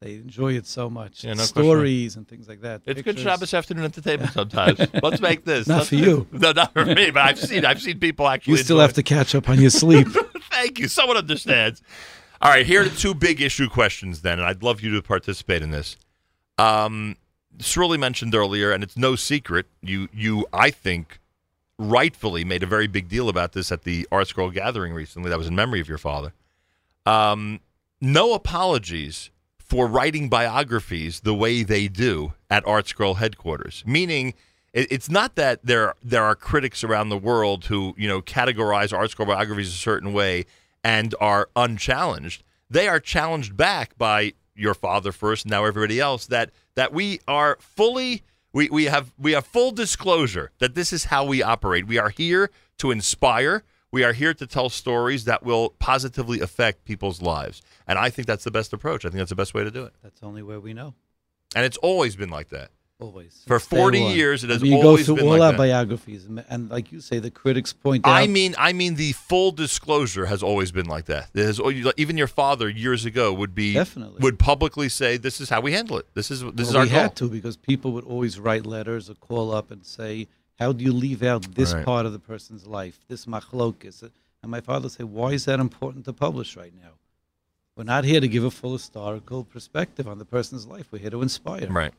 [0.00, 1.24] They enjoy it so much.
[1.24, 1.62] Yeah, no question.
[1.62, 2.82] Stories and things like that.
[2.84, 3.22] It's good Pictures.
[3.24, 4.78] Shabbos afternoon entertainment sometimes.
[5.02, 5.66] Let's make this.
[5.66, 6.26] Not Let's- for you.
[6.32, 7.10] No, not for me.
[7.10, 8.52] But I've seen I've seen people actually.
[8.52, 8.94] You still enjoy have it.
[8.96, 10.06] to catch up on your sleep.
[10.50, 10.88] Thank you.
[10.88, 11.82] Someone understands.
[12.42, 15.02] All right, here are the two big issue questions then, and I'd love you to
[15.02, 15.96] participate in this.
[16.58, 17.16] Um,
[17.58, 19.66] Sruly mentioned earlier, and it's no secret.
[19.80, 21.18] You, you, I think,
[21.78, 25.30] rightfully made a very big deal about this at the ArtScroll gathering recently.
[25.30, 26.34] That was in memory of your father.
[27.06, 27.60] Um,
[28.02, 33.82] no apologies for writing biographies the way they do at ArtScroll headquarters.
[33.86, 34.34] Meaning,
[34.74, 38.92] it, it's not that there there are critics around the world who you know categorize
[38.92, 40.44] ArtScroll biographies a certain way
[40.86, 42.44] and are unchallenged.
[42.70, 46.26] They are challenged back by your father first, and now everybody else.
[46.26, 48.22] That that we are fully
[48.52, 51.88] we, we have we have full disclosure that this is how we operate.
[51.88, 53.64] We are here to inspire.
[53.90, 57.62] We are here to tell stories that will positively affect people's lives.
[57.88, 59.04] And I think that's the best approach.
[59.04, 59.94] I think that's the best way to do it.
[60.04, 60.94] That's the only way we know.
[61.56, 62.70] And it's always been like that.
[62.98, 63.42] Always.
[63.46, 64.14] For Since 40 one.
[64.16, 65.58] years, it has I mean, you always go through been all like our that.
[65.58, 68.10] biographies, and, and like you say, the critics point out.
[68.12, 71.28] I mean, I mean, the full disclosure has always been like that.
[71.34, 71.60] There's,
[71.98, 74.20] even your father years ago would be Definitely.
[74.22, 76.06] would publicly say, "This is how we handle it.
[76.14, 78.64] This is this is Well, our we goal." had to because people would always write
[78.64, 80.26] letters or call up and say,
[80.58, 81.84] "How do you leave out this Right.
[81.84, 84.10] part of the person's life, this machlokis?"
[84.42, 86.92] And my father would say, "Why is that important to publish right now?
[87.76, 90.86] We're not here to give a full historical perspective on the person's life.
[90.90, 91.92] We're here to inspire." Right.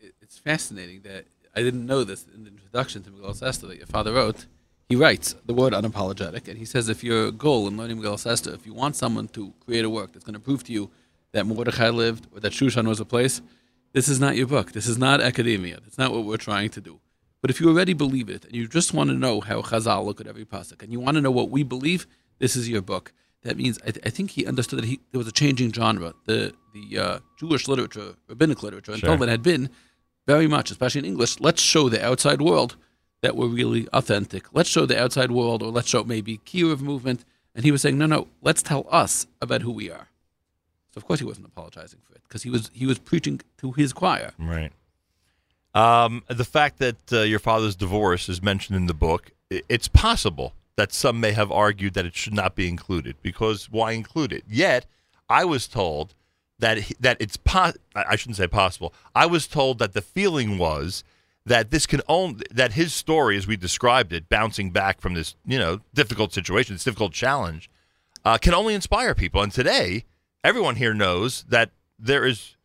[0.00, 1.24] It- it's fascinating that
[1.54, 4.46] I didn't know this in the introduction to Megillas Esther that your father wrote.
[4.88, 8.52] He writes the word unapologetic, and he says if your goal in learning Megillas Esther,
[8.54, 10.90] if you want someone to create a work that's going to prove to you
[11.32, 13.40] that Mordechai lived or that Shushan was a place,
[13.92, 14.72] this is not your book.
[14.72, 15.80] This is not academia.
[15.80, 17.00] That's not what we're trying to do.
[17.40, 20.20] But if you already believe it and you just want to know how Chazal look
[20.20, 22.06] at every pasuk, and you want to know what we believe,
[22.38, 23.12] this is your book.
[23.42, 26.14] That means I, th- I think he understood that he, there was a changing genre.
[26.26, 29.10] The the uh, Jewish literature, rabbinic literature, and Sure.
[29.10, 29.70] Talmud had been
[30.26, 31.40] very much, especially in English.
[31.40, 32.76] Let's show the outside world
[33.22, 34.52] that we're really authentic.
[34.52, 37.24] Let's show the outside world, or let's show maybe kiruv movement.
[37.54, 40.08] And he was saying, no, no, let's tell us about who we are.
[40.92, 43.72] So of course he wasn't apologizing for it because he was he was preaching to
[43.72, 44.32] his choir.
[44.38, 44.72] Right.
[45.74, 50.54] Um, the fact that uh, your father's divorce is mentioned in the book, it's possible
[50.76, 54.44] that some may have argued that it should not be included because why include it?
[54.48, 54.86] Yet,
[55.28, 56.14] I was told
[56.58, 58.94] that that it's po- I I shouldn't say possible.
[59.14, 61.04] I was told that the feeling was
[61.44, 65.36] that this can only that his story, as we described it, bouncing back from this
[65.46, 67.70] you know difficult situation, this difficult challenge,
[68.24, 69.42] uh, can only inspire people.
[69.42, 70.04] And today,
[70.42, 72.56] everyone here knows that there is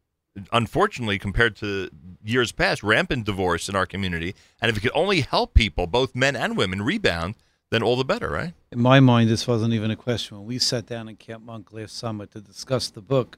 [0.51, 1.89] unfortunately, compared to
[2.23, 4.35] years past, rampant divorce in our community.
[4.61, 7.35] And if it could only help people, both men and women, rebound,
[7.69, 8.53] then all the better, right?
[8.71, 10.37] In my mind, this wasn't even a question.
[10.37, 13.37] When we sat down in Camp Munk last summer to discuss the book,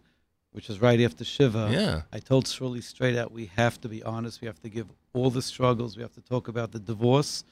[0.54, 2.02] which was right after Shiva, Yeah.
[2.12, 4.40] I told Sruly straight out, we have to be honest.
[4.42, 5.96] We have to give all the struggles.
[5.98, 7.44] We have to talk about the divorce.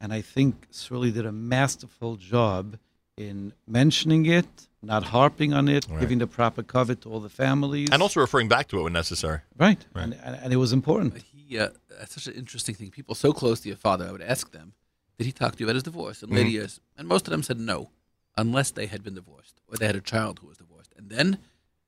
[0.00, 2.78] And I think Sruly did a masterful job
[3.16, 4.46] in mentioning it,
[4.82, 6.00] not harping on it, Right.
[6.00, 7.88] giving the proper cover to all the families.
[7.92, 9.40] And also referring back to it when necessary.
[9.58, 9.84] right.
[9.94, 10.04] Right.
[10.04, 11.12] And, and, and it was important.
[11.14, 12.90] But he, uh, that's such an interesting thing.
[12.90, 14.72] People so close to your father, I would ask them,
[15.18, 16.22] did he talk to you about his divorce?
[16.22, 17.90] And later years, and most of them said no,
[18.38, 20.94] unless they had been divorced or they had a child who was divorced.
[20.96, 21.38] And then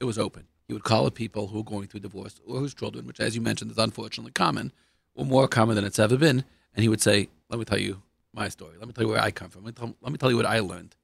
[0.00, 0.48] it was open.
[0.68, 3.34] He would call up people who are going through divorce or whose children, which, as
[3.34, 4.72] you mentioned, is unfortunately common,
[5.14, 6.44] or more common than it's ever been.
[6.74, 8.02] And he would say, "Let me tell you
[8.32, 8.76] my story.
[8.78, 9.64] Let me tell you where I come from.
[9.64, 10.96] Let me tell, let me tell you what I learned."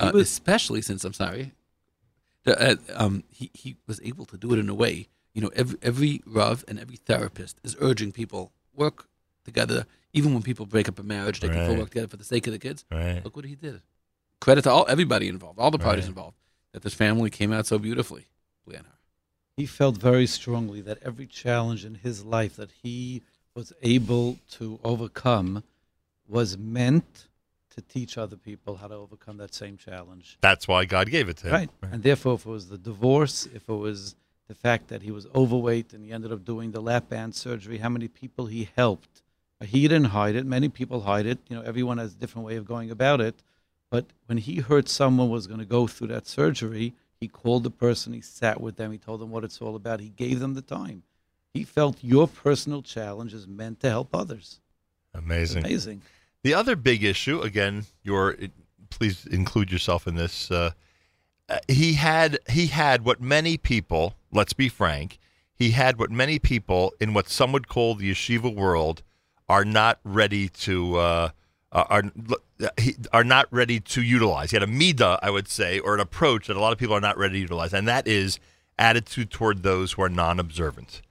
[0.00, 1.52] Uh, was- especially since I'm sorry,
[2.44, 5.08] the, uh, um, he he was able to do it in a way.
[5.34, 9.06] You know, every every rav and every therapist is urging people work
[9.44, 9.86] together.
[10.12, 12.46] Even when people break up a marriage, they can still work together for the sake
[12.48, 12.84] of the kids.
[12.90, 13.22] Right.
[13.24, 13.80] Look what he did.
[14.40, 16.08] Credit to all everybody involved, all the parties Right.
[16.08, 16.36] involved,
[16.72, 18.26] that this family came out so beautifully.
[19.56, 23.22] He felt very strongly that every challenge in his life that he
[23.54, 25.64] was able to overcome
[26.26, 27.26] was meant
[27.74, 30.38] to teach other people how to overcome that same challenge.
[30.40, 31.52] That's why God gave it to him.
[31.52, 31.70] Right.
[31.82, 34.14] And therefore, if it was the divorce, if it was
[34.48, 37.78] the fact that he was overweight and he ended up doing the lap band surgery,
[37.78, 39.22] how many people he helped.
[39.62, 40.46] He didn't hide it.
[40.46, 41.38] Many people hide it.
[41.48, 43.34] You know, everyone has a different way of going about it.
[43.90, 47.70] But when he heard someone was going to go through that surgery, he called the
[47.70, 50.54] person, he sat with them, he told them what it's all about, he gave them
[50.54, 51.02] the time.
[51.52, 54.60] He felt your personal challenge is meant to help others.
[55.12, 55.64] It's Amazing.
[55.64, 56.02] amazing.
[56.42, 58.36] The other big issue, again, your
[58.88, 60.50] please include yourself in this.
[60.50, 60.70] Uh,
[61.48, 65.18] uh, he had he had what many people, let's be frank,
[65.52, 69.02] he had what many people in what some would call the yeshiva world
[69.48, 71.30] are not ready to uh,
[71.72, 72.12] are are-
[73.12, 74.50] are not ready to utilize.
[74.50, 76.94] He had a midah, I would say, or an approach that a lot of people
[76.94, 78.38] are not ready to utilize, and that is
[78.78, 81.02] attitude toward those who are non-observant.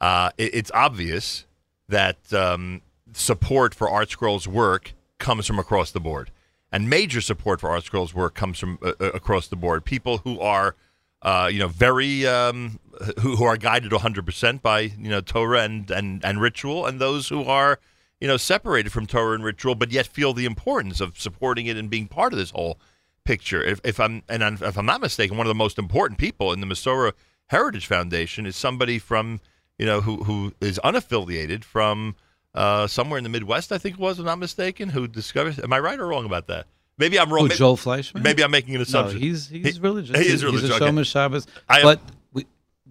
[0.00, 1.44] Uh, it, it's obvious
[1.88, 2.80] that um,
[3.12, 6.30] support for ArtScroll's work comes from across the board,
[6.72, 9.84] and major support for ArtScroll's work comes from uh, uh across the board.
[9.84, 10.76] People who are,
[11.22, 12.78] uh, you know, very um,
[13.20, 17.00] who, who are guided 100 percent by you know Torah and, and and ritual, and
[17.00, 17.78] those who are,
[18.20, 21.76] you know, separated from Torah and ritual, but yet feel the importance of supporting it
[21.76, 22.78] and being part of this whole
[23.24, 23.62] picture.
[23.62, 26.52] If, if I'm and I'm, if I'm not mistaken, one of the most important people
[26.52, 27.12] in the Masorah
[27.46, 29.40] Heritage Foundation is somebody from
[29.78, 32.14] you know who who is unaffiliated from
[32.54, 33.72] uh, somewhere in the Midwest.
[33.72, 35.58] I think it was, if I'm not mistaken, who discovered.
[35.60, 36.66] Am I right or wrong about that?
[36.98, 37.44] Maybe I'm wrong.
[37.44, 38.22] Who, maybe, Joel Fleischman.
[38.22, 39.20] maybe I'm making an no, assumption.
[39.20, 40.16] he's he's He- religious.
[40.16, 41.02] he is He's- religious, He's a okay.
[41.04, 41.46] Shabbos.
[41.68, 42.00] I- but
[42.32, 42.44] we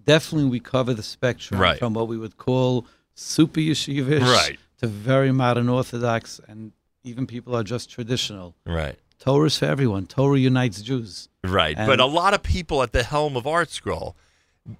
[0.04, 1.78] definitely we cover the spectrum Right.
[1.78, 4.58] from what we would call super yeshivish Right.
[4.80, 6.72] To very modern Orthodox, and
[7.04, 8.54] even people are just traditional.
[8.64, 8.98] right.
[9.18, 10.06] Torah is for everyone.
[10.06, 11.28] Torah unites Jews.
[11.44, 14.14] Right, And- but a lot of people at the helm of ArtScroll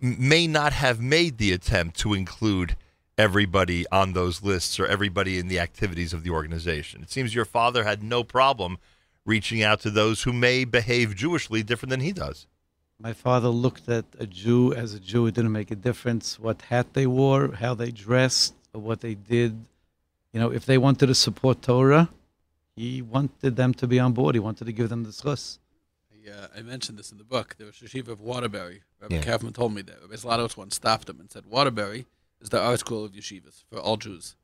[0.01, 2.75] may not have made the attempt to include
[3.19, 7.03] everybody on those lists or everybody in the activities of the organization.
[7.03, 8.79] It seems your father had no problem
[9.27, 12.47] reaching out to those who may behave Jewishly different than he does.
[12.99, 15.27] My father looked at a Jew as a Jew.
[15.27, 19.67] It didn't make a difference what hat they wore, how they dressed, what they did.
[20.33, 22.09] You know, if they wanted to support Torah,
[22.77, 24.35] he wanted them to be on board.
[24.35, 25.59] He wanted to give them the schus.
[26.13, 27.57] I, uh, I mentioned this in the book.
[27.59, 28.83] There was a yeshiva of Waterbury.
[29.01, 29.23] Rabbi Yeah.
[29.23, 30.01] Kaufman told me that.
[30.03, 32.07] Rabbi Zlatos once stopped him and said, Waterbury
[32.41, 34.37] is the ArtScroll of yeshivas for all Jews.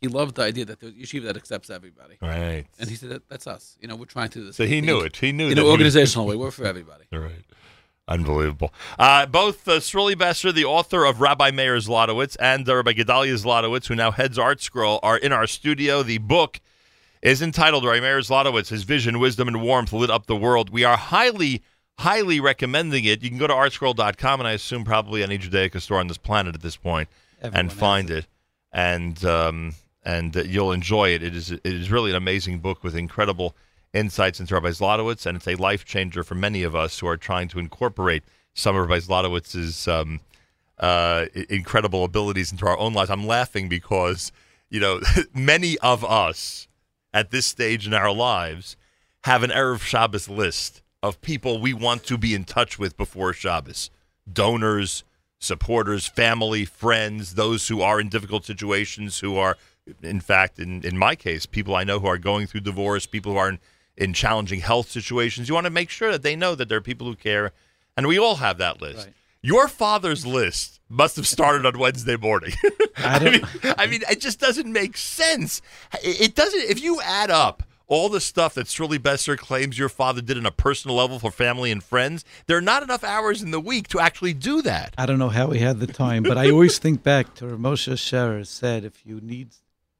[0.00, 2.18] He loved the idea that there's a yeshiva that accepts everybody.
[2.20, 2.64] Right.
[2.78, 3.76] And he said, that, that's us.
[3.80, 4.56] You know, we're trying to do this.
[4.56, 5.16] So he knew it.
[5.16, 7.04] He knew In that an he was- organizational way, we're for everybody.
[7.12, 7.44] Right.
[8.08, 8.72] Unbelievable.
[8.98, 9.80] Uh, both uh,
[10.16, 14.38] Besser, the author of Rabbi Meir Zlotowitz, and uh, Rabbi Gedalia Zlotowitz, who now heads
[14.38, 16.02] ArtScroll, are in our studio.
[16.02, 16.60] The book
[17.20, 20.70] is entitled Rabbi Meir Zlotowitz, His Vision, Wisdom, and Warmth Lit Up the World.
[20.70, 21.62] We are highly,
[21.98, 23.22] highly recommending it.
[23.22, 26.54] You can go to artscroll.com, and I assume probably any Judaica store on this planet
[26.54, 27.10] at this point,
[27.42, 28.26] Everyone and find it.
[28.72, 31.22] And um, and uh, you'll enjoy it.
[31.22, 33.54] It is it is really an amazing book with incredible
[33.92, 37.16] insights into Rabbi Zlotowitz, and it's a life changer for many of us who are
[37.16, 38.22] trying to incorporate
[38.54, 40.20] some of Rabbi Zlotowitz's um,
[40.78, 43.10] uh, incredible abilities into our own lives.
[43.10, 44.32] I'm laughing because
[44.70, 45.00] you know
[45.34, 46.68] many of us
[47.12, 48.76] at this stage in our lives
[49.24, 53.32] have an erev Shabbos list of people we want to be in touch with before
[53.32, 53.90] Shabbos,
[54.30, 55.04] donors,
[55.38, 59.56] supporters, family, friends, those who are in difficult situations, who are,
[60.02, 63.32] in fact, in, in my case, people I know who are going through divorce, people
[63.32, 63.58] who are in,
[63.98, 65.48] in challenging health situations.
[65.48, 67.52] You want to make sure that they know that there are people who care,
[67.96, 69.06] and we all have that list.
[69.06, 69.14] Right.
[69.42, 72.52] Your father's list must have started on Wednesday morning.
[72.64, 75.60] I I don't- mean, I mean, it just doesn't make sense.
[76.02, 76.60] It doesn't.
[76.60, 80.44] If you add up all the stuff that Sruly Besser claims your father did on
[80.44, 83.88] a personal level for family and friends, there are not enough hours in the week
[83.88, 84.92] to actually do that.
[84.98, 87.92] I don't know how he had the time, but I always think back to Moshe
[87.94, 89.50] Sherer said, if you need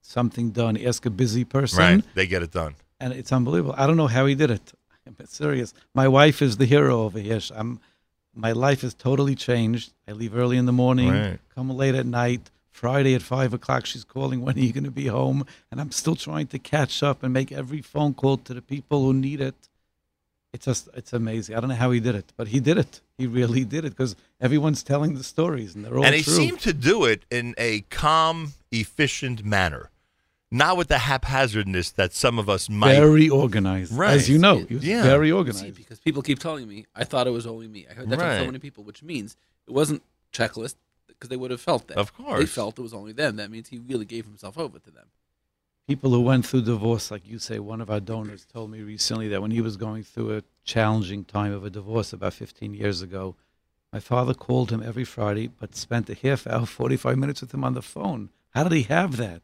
[0.02, 1.78] something done, ask a busy person.
[1.78, 2.04] Right?
[2.14, 2.74] They get it done.
[3.00, 3.74] And it's unbelievable.
[3.76, 4.72] I don't know how he did it.
[5.06, 5.72] I'm serious.
[5.94, 7.40] My wife is the hero over here.
[7.54, 7.80] I'm,
[8.34, 9.92] my life is totally changed.
[10.06, 11.38] I leave early in the morning, Right.
[11.54, 12.50] come late at night.
[12.70, 14.40] Friday at five o'clock, she's calling.
[14.44, 15.44] When are you going to be home?
[15.70, 19.02] And I'm still trying to catch up and make every phone call to the people
[19.04, 19.56] who need it.
[20.52, 21.56] It's just, it's amazing.
[21.56, 23.00] I don't know how he did it, but he did it.
[23.18, 26.32] He really did it because everyone's telling the stories and they're all and he true.
[26.32, 29.90] seemed to do it in a calm, efficient manner,
[30.50, 32.94] not with the haphazardness that some of us might.
[32.94, 34.14] very organized, Right.
[34.14, 34.64] as you know.
[34.64, 35.02] He was Yeah.
[35.02, 35.74] very See, organized.
[35.74, 37.86] because people keep telling me, I thought it was only me.
[37.90, 39.36] I heard that from so many people, which means
[39.66, 40.76] it wasn't checklist
[41.06, 41.98] because they would have felt that.
[41.98, 43.36] Of course, They felt it was only them.
[43.36, 45.06] That means he really gave himself over to them.
[45.86, 49.26] people who went through divorce, like you say, one of our donors told me recently
[49.28, 53.00] that when he was going through a challenging time of a divorce about 15 years
[53.00, 53.34] ago,
[53.90, 57.64] my father called him every Friday, but spent a half hour, 45 minutes with him
[57.64, 58.28] on the phone.
[58.50, 59.40] How did he have that?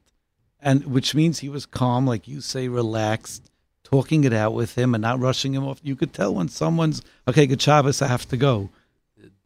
[0.64, 3.50] And which means he was calm, like you say, relaxed,
[3.84, 5.78] talking it out with him and not rushing him off.
[5.82, 8.70] You could tell when someone's, okay, good Shabbos, I have to go.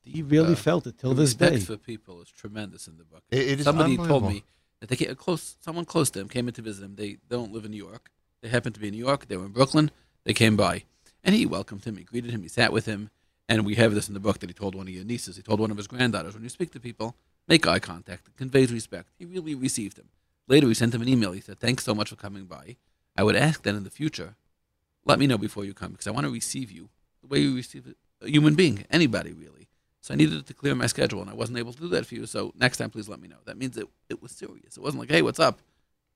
[0.05, 1.61] He really uh, felt it till the this respect day.
[1.61, 3.23] for people is tremendous in the book.
[3.31, 4.45] It- it is Somebody told me
[4.81, 5.57] that they came close.
[5.61, 6.95] Someone close to them came in to visit him.
[6.95, 8.11] They don't live in New York.
[8.41, 9.27] They happened to be in New York.
[9.29, 9.91] They were in Brooklyn.
[10.25, 10.85] They came by,
[11.25, 11.97] and he welcomed him.
[11.97, 12.43] He greeted him.
[12.43, 13.11] He sat with him.
[13.51, 15.37] And we have this in the book that he told one of your nieces.
[15.37, 17.17] He told one of his granddaughters, when you speak to people,
[17.49, 18.29] make eye contact.
[18.29, 19.09] It conveys respect.
[19.19, 20.09] He really received him.
[20.49, 21.33] Later, we sent him an email.
[21.33, 22.77] He said, "Thanks so much for coming by.
[23.17, 24.37] I would ask that in the future,
[25.05, 26.89] let me know before you come because I want to receive you
[27.21, 29.69] the way you receive a human being, anybody really.
[30.01, 32.15] So I needed to clear my schedule, and I wasn't able to do that for
[32.15, 32.27] you.
[32.27, 33.37] So next time, please let me know.
[33.45, 34.77] That means it, it was serious.
[34.77, 35.59] It wasn't like, hey, what's up?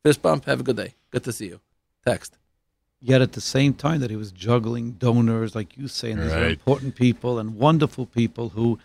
[0.02, 0.46] Fist bump.
[0.46, 0.94] Have a good day.
[1.10, 1.60] Good to see you.
[2.06, 2.38] Text.
[3.00, 6.32] Yet at the same time that he was juggling donors, like you say, and these
[6.32, 8.78] are important people and wonderful people who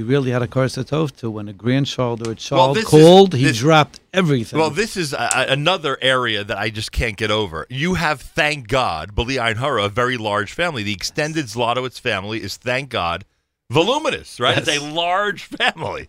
[0.00, 3.34] he he really had a Korsatov to when a grandchild or a child is- called,
[3.34, 4.58] he this- dropped everything.
[4.58, 7.66] Well, this is a, another area that I just can't get over.
[7.68, 10.82] You have, thank God, Bali Ein Hara, a very large family.
[10.82, 13.24] The extended Zlotowitz family is, thank God,
[13.70, 14.56] voluminous, right?
[14.58, 16.08] It's a large family.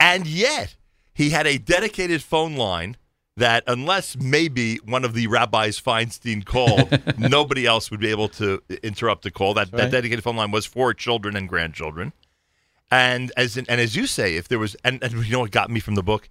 [0.00, 0.76] And yet,
[1.14, 2.96] he had a dedicated phone line
[3.36, 8.62] that, unless maybe one of the rabbis Feinstein called, nobody else would be able to
[8.82, 9.54] interrupt the call.
[9.54, 12.12] That, that dedicated phone line was for children and grandchildren.
[12.90, 15.50] And as in, and as you say, if there was, and, and you know what
[15.50, 16.28] got me from the book,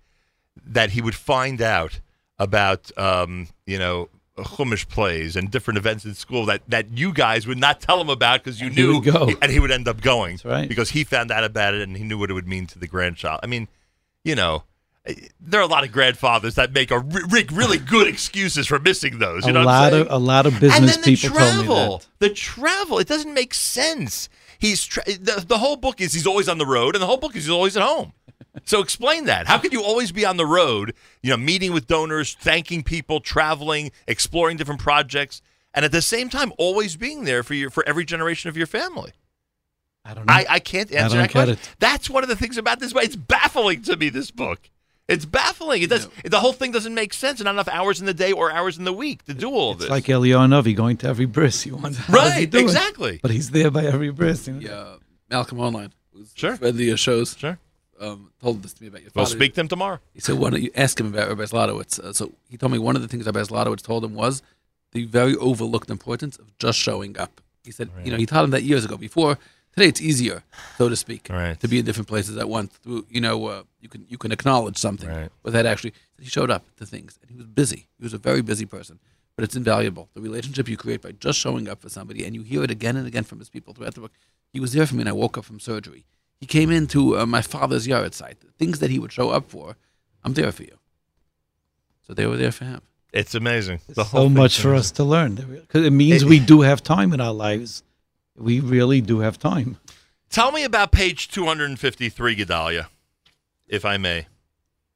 [0.66, 2.00] that he would find out
[2.40, 7.48] about, um, you know, Chumash plays and different events in school that, that you guys
[7.48, 9.30] would not tell him about because you And he knew, would go.
[9.42, 10.68] and he would end up going That's right.
[10.68, 12.88] because he found out about it and he knew what it would mean to the
[12.88, 13.40] grandchild.
[13.44, 13.70] I mean,
[14.26, 14.64] you know,
[15.06, 18.68] eh, there are a lot of grandfathers that make a re- re- really good excuses
[18.68, 19.44] for missing those.
[19.46, 21.66] You a know lot of a lot of business and then the people told me
[21.66, 24.28] travel, the travel, it doesn't make sense.
[24.60, 27.18] He's tra- the, the whole book is he's always on the road, and the whole
[27.18, 28.14] book is he's always at home.
[28.64, 29.48] So explain that.
[29.48, 30.94] How could you always be on the road?
[31.22, 35.42] You know, meeting with donors, thanking people, traveling, exploring different projects,
[35.74, 38.68] and at the same time always being there for your for every generation of your
[38.68, 39.12] family.
[40.06, 40.34] I don't know.
[40.34, 41.54] I, I can't I answer don't that question.
[41.56, 41.76] it.
[41.80, 43.04] That's one of the things about this book.
[43.04, 44.10] It's baffling to me.
[44.10, 44.70] This book.
[45.08, 45.84] It's baffling.
[45.84, 46.08] It does.
[46.24, 47.40] The whole thing doesn't make sense.
[47.40, 49.72] And not enough hours in the day or hours in the week to do all
[49.72, 49.90] of it's this.
[49.92, 51.62] like Eliyahu Novi going to every bris.
[51.62, 52.56] He wants how does he right.
[52.56, 53.20] Exactly.
[53.22, 54.48] But he's there by every bris.
[54.48, 54.60] you know?
[54.62, 54.96] Yeah,
[55.30, 56.56] Malcolm Online, who's Sure.
[56.56, 57.60] read the shows, Sure.
[58.00, 59.38] um, told this to me about your We'll father.
[59.38, 60.00] speak to him tomorrow.
[60.14, 62.80] He said, "Why don't you ask him about Rabbi Zlotowitz?" Uh, so he told me
[62.80, 64.42] one of the things Rabbi Zlotowitz told him was
[64.92, 67.42] the very overlooked importance of just showing up.
[67.64, 68.96] He said, you know, he taught him that years ago.
[68.98, 69.38] Before
[69.76, 70.44] today, it's easier,
[70.78, 71.60] so to speak, Right.
[71.60, 72.74] to be in different places at once.
[72.84, 75.30] Through, you know, uh, you can you can acknowledge something Right.
[75.44, 75.94] without actually.
[76.20, 77.88] He showed up to things, and he was busy.
[77.98, 79.00] He was a very busy person,
[79.36, 80.10] but it's invaluable.
[80.14, 82.96] The relationship you create by just showing up for somebody, and you hear it again
[82.98, 84.14] and again from his people throughout the book.
[84.54, 86.06] He was there for me, and I woke up from surgery.
[86.40, 88.40] He came into uh, my father's yahrzeit.
[88.40, 89.76] The things that he would show up for,
[90.24, 90.78] I'm there for you.
[92.08, 92.82] So they were there for him.
[93.12, 93.80] It's amazing.
[93.88, 94.80] The so whole much thing's for amazing.
[94.80, 95.36] us to learn.
[95.36, 97.84] Because it means It- we do have time in our lives.
[98.38, 99.78] We really do have time.
[100.30, 102.88] Tell me about page 253, Gedalia,
[103.68, 104.28] if I may.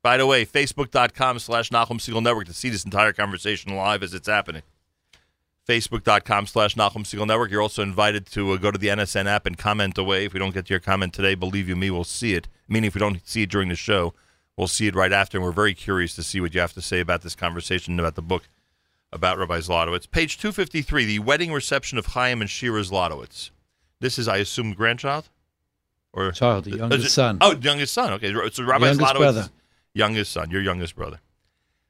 [0.02, 4.14] By the way, facebook.com slash Nachum Segal Network to see this entire conversation live as
[4.14, 4.64] it's happening.
[5.68, 7.52] Facebook.com slash Nachum Segal Network.
[7.52, 10.26] You're also invited to uh, go to the NSN app and comment away.
[10.26, 12.48] If we don't get to your comment today, believe you me, we'll see it.
[12.68, 14.14] Meaning, if we don't see it during the show,
[14.58, 15.38] we'll see it right after.
[15.38, 18.00] And we're very curious to see what you have to say about this conversation, and
[18.00, 18.44] about the book
[19.12, 20.10] about Rabbi Zlotowitz.
[20.10, 23.50] Page 253, the wedding reception of Chaim and Shira Zlotowitz.
[24.00, 25.30] This is, I assume, grandchild?
[26.14, 27.38] Or Child, the youngest it- son.
[27.42, 28.14] Oh, youngest son.
[28.14, 29.50] Okay, so Rabbi Youngest brother.
[29.94, 31.20] youngest son, your youngest brother.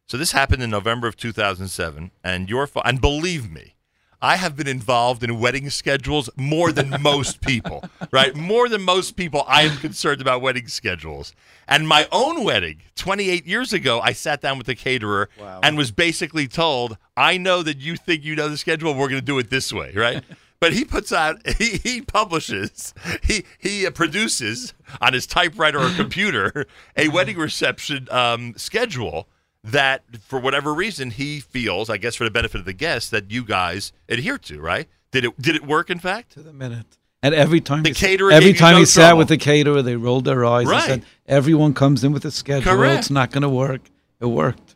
[0.07, 3.76] So this happened in November of 2007, and your fa- and believe me,
[4.22, 7.84] I have been involved in wedding schedules more than most people.
[8.11, 11.34] Right, more than most people, I am concerned about wedding schedules.
[11.67, 15.59] And my own wedding, 28 years ago, I sat down with the caterer Wow.
[15.63, 18.93] and was basically told, "I know that you think you know the schedule.
[18.93, 20.24] We're going to do it this way." Right.
[20.61, 22.93] But he puts out, he, he publishes,
[23.24, 26.65] he he uh, produces on his typewriter or computer
[26.97, 29.30] a wedding reception um, schedule
[29.72, 33.32] that, for whatever reason, he feels, I guess, for the benefit of the guests, that
[33.32, 34.59] you guys adhere to.
[34.59, 34.88] Right?
[35.11, 35.89] Did it did it work?
[35.89, 36.97] In fact, to the minute.
[37.22, 39.97] And every time The he, caterer every time no he sat with the caterer, they
[39.97, 40.89] rolled their eyes Right.
[40.89, 42.72] and said, "Everyone comes in with a schedule.
[42.72, 42.99] Correct.
[42.99, 43.82] It's not going to work."
[44.22, 44.76] It worked.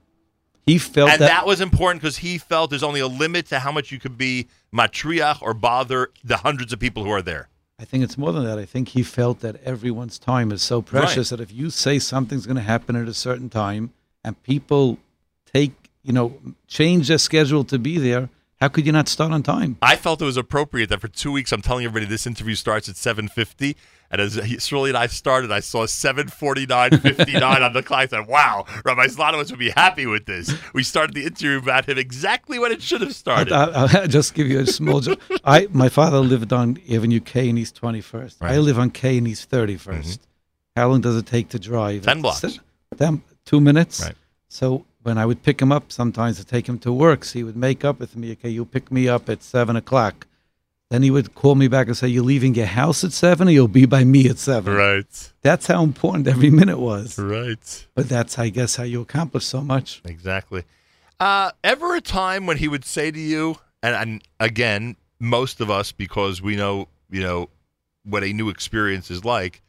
[0.65, 3.59] He felt and that, that, was important because he felt there's only a limit to
[3.59, 7.49] how much you could be matriach or bother the hundreds of people who are there.
[7.79, 8.57] I think it's more than that.
[8.57, 12.45] I think he felt that everyone's time is so precious that if you say something's
[12.45, 13.91] going to happen at a certain time
[14.23, 14.97] and people
[15.53, 18.29] take, you know, change their schedule to be there,
[18.61, 19.77] how could you not start on time?
[19.81, 22.87] I felt it was appropriate that for two weeks, I'm telling everybody this interview starts
[22.87, 23.75] at 7:50,
[24.09, 27.99] and as Sruly and I started, I saw 7:49:59 on the clock.
[27.99, 31.89] I said, "Wow, Rabbi Zlotowitz would be happy with this." We started the interview about
[31.89, 33.51] him exactly when it should have started.
[33.51, 35.19] I, will just give you a small joke.
[35.43, 38.13] I my father lived on Avenue K and East 21st.
[38.39, 38.51] I Right.
[38.53, 38.61] Mm-hmm.
[38.61, 40.19] live on K and East 31st.
[40.77, 42.03] How long does it take to drive?
[42.03, 42.59] 10 blocks.
[42.97, 44.01] Ten, two minutes.
[44.01, 44.15] Right.
[44.47, 47.43] So when I would pick him up, sometimes to take him to work, so he
[47.43, 48.31] would make up with me.
[48.33, 50.27] Okay, you pick me up at seven o'clock.
[50.89, 53.51] Then he would call me back and say, "You're leaving your house at seven, or
[53.51, 54.71] you'll be by me at 7.
[54.73, 57.17] right, That's how important every minute was.
[57.17, 60.01] right, But that's, I guess, how you accomplish so much.
[60.05, 60.63] exactly.
[61.19, 65.69] Uh, ever a time when he would say to you, and, and again, most of
[65.71, 67.49] us, because we know, you know,
[68.03, 69.61] what a new experience is like,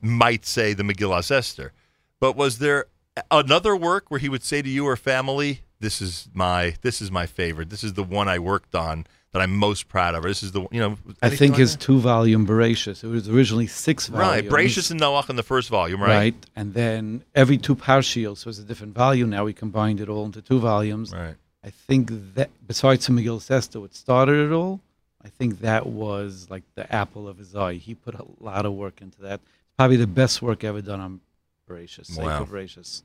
[0.00, 1.72] might say the Megillah Esther.
[2.18, 2.86] But was there
[3.30, 7.10] another work where he would say to you or family this is my this is
[7.10, 7.68] my favorite.
[7.68, 10.22] This is the one I worked on that I'm most proud of.
[10.22, 10.96] This is the you know.
[11.20, 13.02] I think his two volume Bereshis.
[13.02, 14.48] It was originally six volumes.
[14.50, 14.50] right.
[14.50, 16.08] Bereshis and Noach in the first volume, right?
[16.08, 16.46] Right.
[16.56, 19.28] And then every two parshios was a different volume.
[19.28, 21.12] Now we combined it all into two volumes.
[21.12, 21.34] Right.
[21.64, 24.80] I think that besides the Megillah Esther, what started it all,
[25.24, 27.74] I think that was like the apple of his eye.
[27.74, 29.40] He put a lot of work into that.
[29.76, 31.20] Probably the best work ever done on
[31.68, 32.16] Bereshis.
[32.18, 32.44] Wow.
[32.44, 33.02] Bereshis.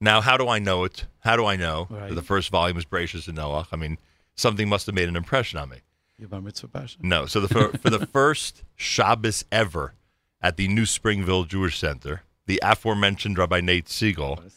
[0.00, 1.06] Now, how do I know it?
[1.20, 2.08] How do I know Right.
[2.08, 3.66] that the first volume is Bereshis and Noach?
[3.72, 3.98] I mean,
[4.36, 5.78] something must have made an impression on me.
[6.18, 6.96] Your Bar Mitzvah Parsha.
[7.02, 7.26] No.
[7.26, 9.94] So the for, for the first Shabbos ever
[10.40, 14.50] at the New Springville Jewish Center, the aforementioned Rabbi Nate Segal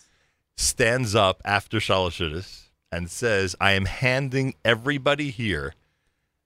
[0.58, 5.74] stands up after Shalashidis and says, I am handing everybody here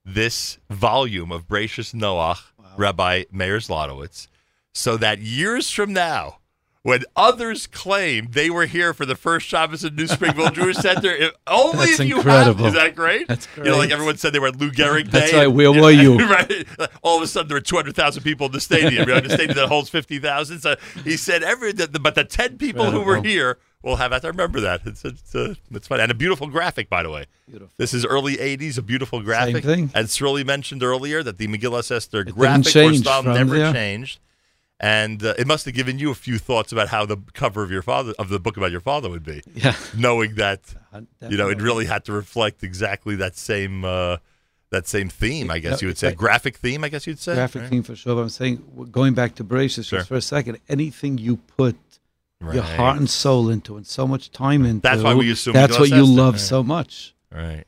[0.03, 2.39] this volume of Bereshis Noach,
[2.77, 4.27] Rabbi Meir Zlotowitz,
[4.73, 6.37] so that years from now,
[6.85, 11.09] when others claim they were here for the first Shabbos at New Springville Jewish Center,
[11.09, 12.65] if, only That's if you incredible.
[12.65, 12.75] have.
[12.75, 13.27] Is that great?
[13.27, 13.65] That's great.
[13.65, 15.37] You know, like everyone said they were at Lou Gehrig That's Day.
[15.37, 15.47] right.
[15.47, 16.17] and- Where were you?
[16.19, 16.67] right.
[17.01, 19.09] All of a sudden, there were 200,000 people in the stadium.
[19.09, 20.59] You know, the stadium that holds 50,000.
[20.59, 23.29] So he said, every, but the 10 people who were Incredible.
[23.29, 24.23] here will have that.
[24.23, 24.81] I remember that.
[24.85, 25.99] It's, it's, uh, it's fun.
[25.99, 27.25] And a beautiful graphic, by the way.
[27.49, 27.73] Beautiful.
[27.77, 29.63] This is early 80s, a beautiful graphic.
[29.63, 29.91] Same thing.
[29.95, 33.73] And Sruly mentioned earlier that the Megillah Esther graphic or style never there.
[33.73, 34.19] changed.
[34.79, 37.71] And uh, it must have given you a few thoughts about how the cover of
[37.71, 39.73] your father of the book about your father would be, Yeah.
[39.97, 40.61] knowing that
[41.29, 44.17] you know it really had to reflect exactly that same uh,
[44.71, 45.49] that same theme.
[45.49, 46.17] I guess Yeah, you would say right.
[46.17, 46.83] graphic theme.
[46.83, 47.69] I guess you'd say graphic right?
[47.71, 48.15] theme for sure.
[48.15, 49.99] But I'm saying, going back to Bereshis Sure.
[49.99, 51.77] just for a second, anything you put
[52.41, 55.79] your heart and soul into and so much time into, That's why we assume that's
[55.79, 56.41] what you love Right.
[56.41, 57.15] so much.
[57.31, 57.63] Right.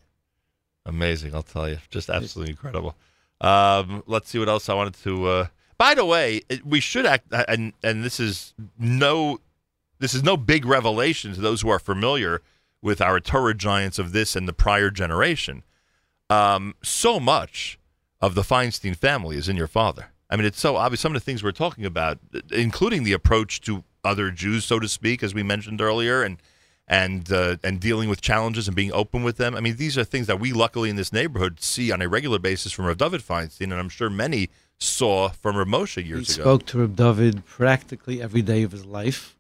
[0.86, 1.78] Amazing, I'll tell you.
[1.90, 2.96] Just absolutely incredible.
[3.40, 5.26] Um, let's see what else I wanted to.
[5.26, 5.48] Uh,
[5.78, 9.40] by the way, we should act, and and this is no,
[10.00, 12.42] this is no big revelation to those who are familiar
[12.82, 15.64] with our Torah giants of this and the prior generation.
[16.30, 17.80] Um, so much
[18.22, 20.08] of the Feinstein family is in your father.
[20.30, 21.00] I mean, it's so obvious.
[21.00, 22.20] Some of the things we're talking about,
[22.52, 26.38] including the approach to other Jews, so to speak, as we mentioned earlier, and
[26.88, 29.56] and uh, and dealing with challenges and being open with them.
[29.56, 32.40] I mean, these are things that we luckily in this neighborhood see on a regular
[32.40, 34.50] basis from Rav David Feinstein, and I'm sure many
[34.80, 36.36] saw from Rav Moshe He years ago.
[36.36, 39.36] He spoke to Reb David practically every day of his life.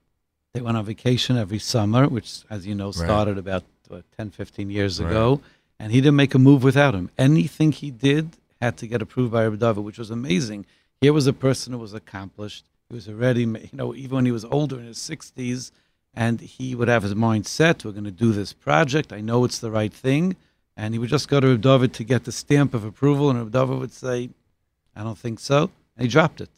[0.53, 4.69] They went on vacation every summer, which, as you know, started about what, 10, 15
[4.69, 5.09] years Right.
[5.11, 5.41] ago.
[5.79, 7.11] And he didn't make a move without him.
[7.17, 10.65] Anything he did had to get approved by Reb David, which was amazing.
[10.99, 12.65] Here was a person who was accomplished.
[12.89, 15.71] He was already, you know, even when he was older in his 60s,
[16.15, 19.13] and he would have his mind set, we're going to do this project.
[19.13, 20.35] I know it's the right thing.
[20.75, 23.37] And he would just go to Reb David to get the stamp of approval, and
[23.37, 24.29] Reb David would say,
[24.97, 25.69] I don't think so.
[25.95, 26.49] And he dropped it.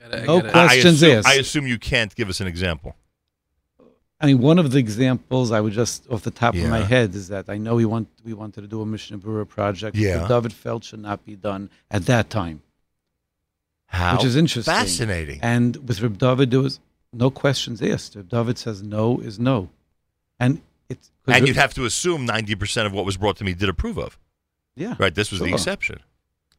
[0.00, 1.28] Gotta- No gotta- I questions assume, asked.
[1.28, 2.94] I assume you can't give us an example.
[4.20, 7.14] I mean, one of the examples I would just off the top of my head
[7.14, 9.96] is that I know we want we wanted to do a Mishnah Berurah project.
[9.96, 10.18] Yeah.
[10.18, 12.62] that David felt should not be done at that time,
[13.86, 14.74] How which is interesting.
[14.74, 15.38] fascinating.
[15.40, 16.80] And with Reb David, there was
[17.12, 18.16] no questions asked.
[18.16, 19.70] Reb David says no is no,
[20.40, 23.54] and it's And Reb- you'd have to assume 90% of what was brought to me
[23.54, 24.18] did approve of.
[24.74, 25.14] yeah Right?
[25.14, 26.00] This was the exception.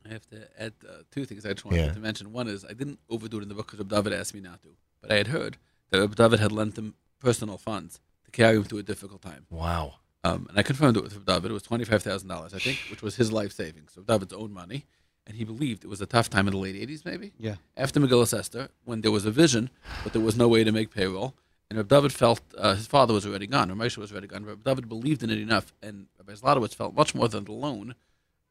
[0.05, 1.91] I have to add uh, two things I just wanted Yeah.
[1.93, 2.31] to mention.
[2.31, 4.61] One is I didn't overdo it in the book because Reb David asked me not
[4.63, 4.69] to,
[5.01, 5.57] but I had heard
[5.89, 9.45] that Reb David had lent him personal funds to carry him through a difficult time.
[9.49, 9.95] Wow.
[10.23, 11.51] Um, and I confirmed it with Reb David.
[11.51, 13.93] It was twenty five thousand dollars, I think, which was his life savings.
[13.93, 14.85] So David's own money,
[15.27, 17.99] and he believed it was a tough time in the late eighties, maybe yeah after
[17.99, 19.69] Megillah Esther, when there was a vision,
[20.03, 21.35] but there was no way to make payroll.
[21.69, 24.43] And Reb David felt uh, his father was already gone, Rav Moshe was already gone.
[24.43, 27.93] Reb David believed in it enough, and Rabbi Zlotowitz felt much more than the loan.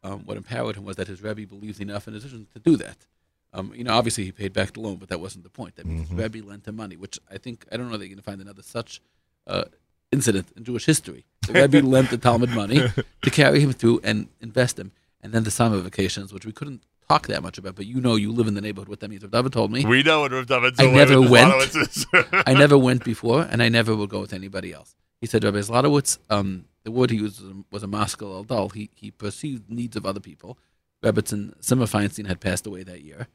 [0.03, 2.77] Um, what empowered him was that his Rebbe believed enough in his vision to do
[2.77, 3.07] that.
[3.53, 5.77] Um, you know, obviously he paid back the loan, but that wasn't the point.
[5.77, 8.15] That means his Rebbe lent him money, which I think I don't know that you're
[8.15, 9.01] going to find another such
[9.47, 9.65] uh,
[10.13, 11.25] incident in Jewish history.
[11.47, 12.83] The Rebbe lent the Talmid money
[13.23, 14.93] to carry him through and invest him,
[15.23, 18.17] and then the summer vacations, which we couldn't talk that much about, but you know,
[18.17, 18.89] you live in the neighborhood.
[18.89, 19.23] What that means.
[19.23, 19.85] Reb David told me.
[19.85, 21.75] We know what Rav David's I never went.
[22.47, 24.95] I never went before, and I never will go with anybody else.
[25.21, 28.69] He said, Rabbi Zlotowitz, um, the word he used was, was a maskil el dal.
[28.71, 30.59] He he perceived needs of other people.
[31.03, 33.27] Rebbetzin Simmer Feinstein had passed away that year,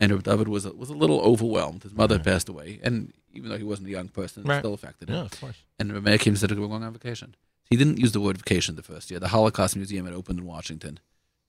[0.00, 1.82] and Rabbi David was a, was a little overwhelmed.
[1.82, 4.58] His mother had passed away, and even though he wasn't a young person, it Right.
[4.60, 5.16] still affected him.
[5.16, 5.56] Yeah, of course.
[5.78, 7.34] And Rabbi Meir came and said, "We're going on vacation."
[7.70, 9.18] He didn't use the word vacation the first year.
[9.20, 11.00] The Holocaust Museum had opened in Washington,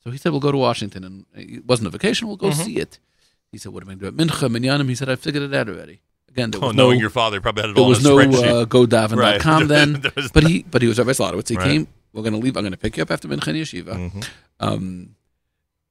[0.04, 2.28] so he said, "We'll go to Washington." And it wasn't a vacation.
[2.28, 2.62] We'll go Mm-hmm.
[2.64, 3.00] see it.
[3.52, 5.44] He said, "What am I going to do at Mincha Minyanim?" He said, "I figured
[5.44, 6.02] it out already."
[6.38, 8.30] Again, there Oh, was knowing no your father, probably had it there all was on
[8.32, 9.68] no uh, godaven.com Right.
[9.76, 9.94] then.
[10.02, 11.50] There was but he but he was Rabbi Zlotowitz.
[11.50, 11.66] He Right.
[11.66, 11.88] came.
[12.14, 12.56] We're going to leave.
[12.56, 14.12] I'm going to pick you up after Mincha in Yeshiva.
[14.12, 14.28] Mhm.
[14.60, 15.16] Um,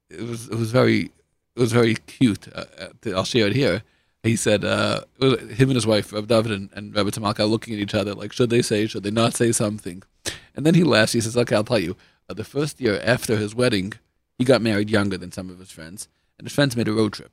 [0.08, 1.10] it was it was very
[1.56, 2.46] it was very cute.
[2.54, 3.82] Uh, uh, I'll share it here.
[4.22, 7.74] He said uh, was him and his wife, Rabbi David and, and Rabbi Tamalka, looking
[7.74, 10.02] at each other like, should they say, should they not say something?
[10.54, 11.12] And then he laughs.
[11.12, 11.96] He says, "Okay, I'll tell you.
[12.28, 13.92] Uh, the first year after his wedding,
[14.38, 17.12] he got married younger than some of his friends, and his friends made a road
[17.12, 17.32] trip.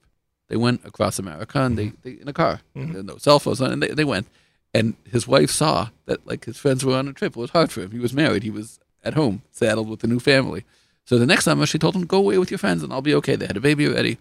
[0.50, 3.82] They went across America and they, they in a car, were no cell phones, and
[3.82, 4.28] they, they went.
[4.74, 7.34] And his wife saw that like his friends were on a trip.
[7.36, 7.92] It was hard for him.
[7.92, 8.44] He was married.
[8.44, 10.64] He was at home, saddled with a new family.
[11.06, 13.14] So the next summer, she told him, "Go away with your friends, and I'll be
[13.16, 14.18] okay." They had a baby already,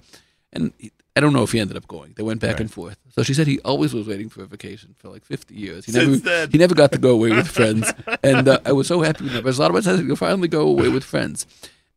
[0.53, 2.14] and he, I don't know if he ended up going.
[2.16, 2.97] They went back and forth.
[3.11, 5.85] So she said he always was waiting for a vacation for like 50 years.
[5.85, 6.51] He Since never then.
[6.51, 7.93] he never got to go away with friends,
[8.23, 9.25] and uh, I was so happy.
[9.25, 11.47] With Rabbi Zlotowitz said you'll finally go away with friends,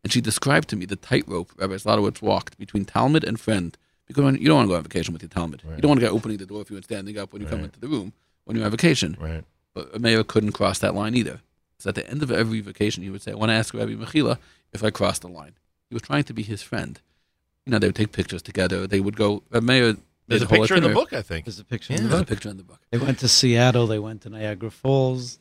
[0.04, 3.78] and she described to me the tightrope Rabbi Zlotowitz walked between Talmid and friend.
[4.08, 5.64] Because when, you don't want to go on vacation with your Talmid.
[5.64, 7.48] You don't want to go opening the door if you were standing up when you
[7.48, 8.14] come into the room
[8.46, 9.18] when you're on vacation.
[9.20, 9.44] Right.
[9.74, 11.42] But a mayor couldn't cross that line either.
[11.80, 13.94] So at the end of every vacation, he would say, I want to ask Rabbi
[13.94, 14.38] Mechila
[14.74, 15.54] if I crossed the line.
[15.90, 17.00] He was trying to be his friend.
[17.66, 18.88] You know, they would take pictures together.
[18.88, 19.96] They would go, uh, a mayor
[20.28, 21.46] There's a whole picture in the book, I think.
[21.46, 22.00] There's a picture Yeah.
[22.00, 22.80] in the There's a picture in the book.
[22.92, 23.88] They went to Seattle.
[23.88, 25.40] They went to Niagara Falls.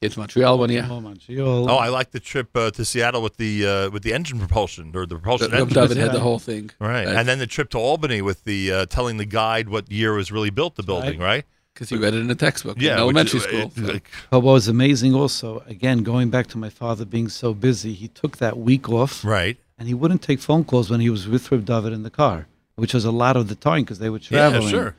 [0.00, 0.86] It's Montreal one year.
[0.88, 1.68] Oh, Montreal.
[1.68, 4.92] Oh, I like the trip uh, to Seattle with the uh, with the engine propulsion
[4.94, 5.74] or the propulsion Reb engine.
[5.74, 6.70] David had the whole thing.
[6.78, 7.04] Right.
[7.04, 7.16] Right.
[7.16, 10.30] And then the trip to Albany with the uh, telling the guide what year was
[10.30, 11.44] really built the building, right?
[11.74, 12.94] Because you read it in a textbook Yeah.
[12.94, 13.60] in elementary is- school.
[13.60, 17.28] it- So- like, But what was amazing also, again, going back to my father being
[17.28, 19.56] so busy, he took that week off right.
[19.78, 22.46] and he wouldn't take phone calls when he was with Reb David in the car,
[22.76, 24.62] which was a lot of the time because they were traveling.
[24.62, 24.94] Yeah, sure.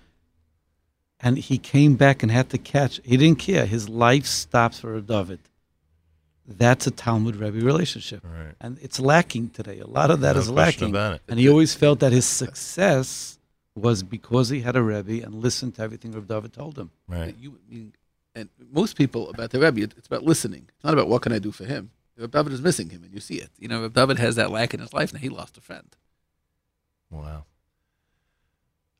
[1.22, 3.02] And he came back and had to catch.
[3.04, 3.66] He didn't care.
[3.66, 5.40] His life stops for Reb David.
[6.48, 8.24] That's a Talmid Rebbe relationship.
[8.24, 8.56] Right.
[8.60, 9.80] And it's lacking today.
[9.80, 10.90] A lot of that No is lacking.
[10.90, 11.22] about it.
[11.28, 13.38] And he always felt that his success
[13.76, 16.90] was because he had a Rebbe and listened to everything Reb David told him.
[17.08, 17.36] Right.
[17.38, 17.92] You, you,
[18.34, 20.70] and most people about the Rebbe, it's about listening.
[20.74, 21.92] It's not about what can I do for him.
[22.18, 23.50] Reb David is missing him, and you see it.
[23.60, 25.96] You know, Reb David has that lack in his life, and he lost a friend.
[27.12, 27.46] Wow.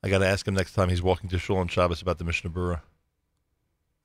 [0.04, 2.24] I got to ask him next time he's walking to shul on Shabbos about the
[2.24, 2.82] Mishnah Berurah.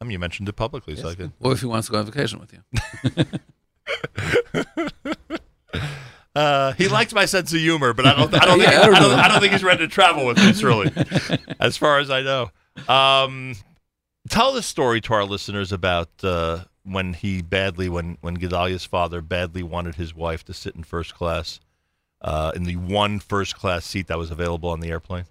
[0.01, 1.17] I mean, you mentioned it publicly, so I Yes.
[1.17, 1.33] could.
[1.41, 3.25] Or if he wants to go on vacation with you.
[6.37, 8.35] Uh, he likes my sense of humor, but I don't.
[8.35, 9.19] I don't, think, Yeah, I I, don't don't.
[9.21, 10.91] I don't think he's ready to travel with us, really,
[11.61, 12.51] as far as I know.
[12.89, 13.55] Um,
[14.29, 19.21] tell the story to our listeners about uh, when he badly, when when Gedalia's father
[19.21, 21.61] badly wanted his wife to sit in first class,
[22.21, 25.27] uh, in the one first class seat that was available on the airplane.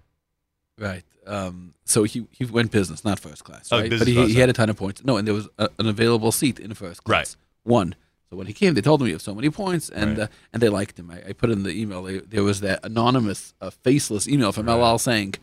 [0.78, 1.04] Right.
[1.26, 3.68] Um, so he, he went business, not first class.
[3.72, 3.88] Oh, Right?
[3.90, 5.04] business but he, class, he had a ton of points.
[5.04, 7.16] No, and there was a, an available seat in first class.
[7.16, 7.36] Right.
[7.62, 7.94] One.
[8.30, 10.24] So when he came, they told him he have so many points, and Right.
[10.24, 11.10] uh, and they liked him.
[11.10, 12.02] I, I put in the email.
[12.02, 15.34] They, there was that anonymous, uh, faceless email from El Al saying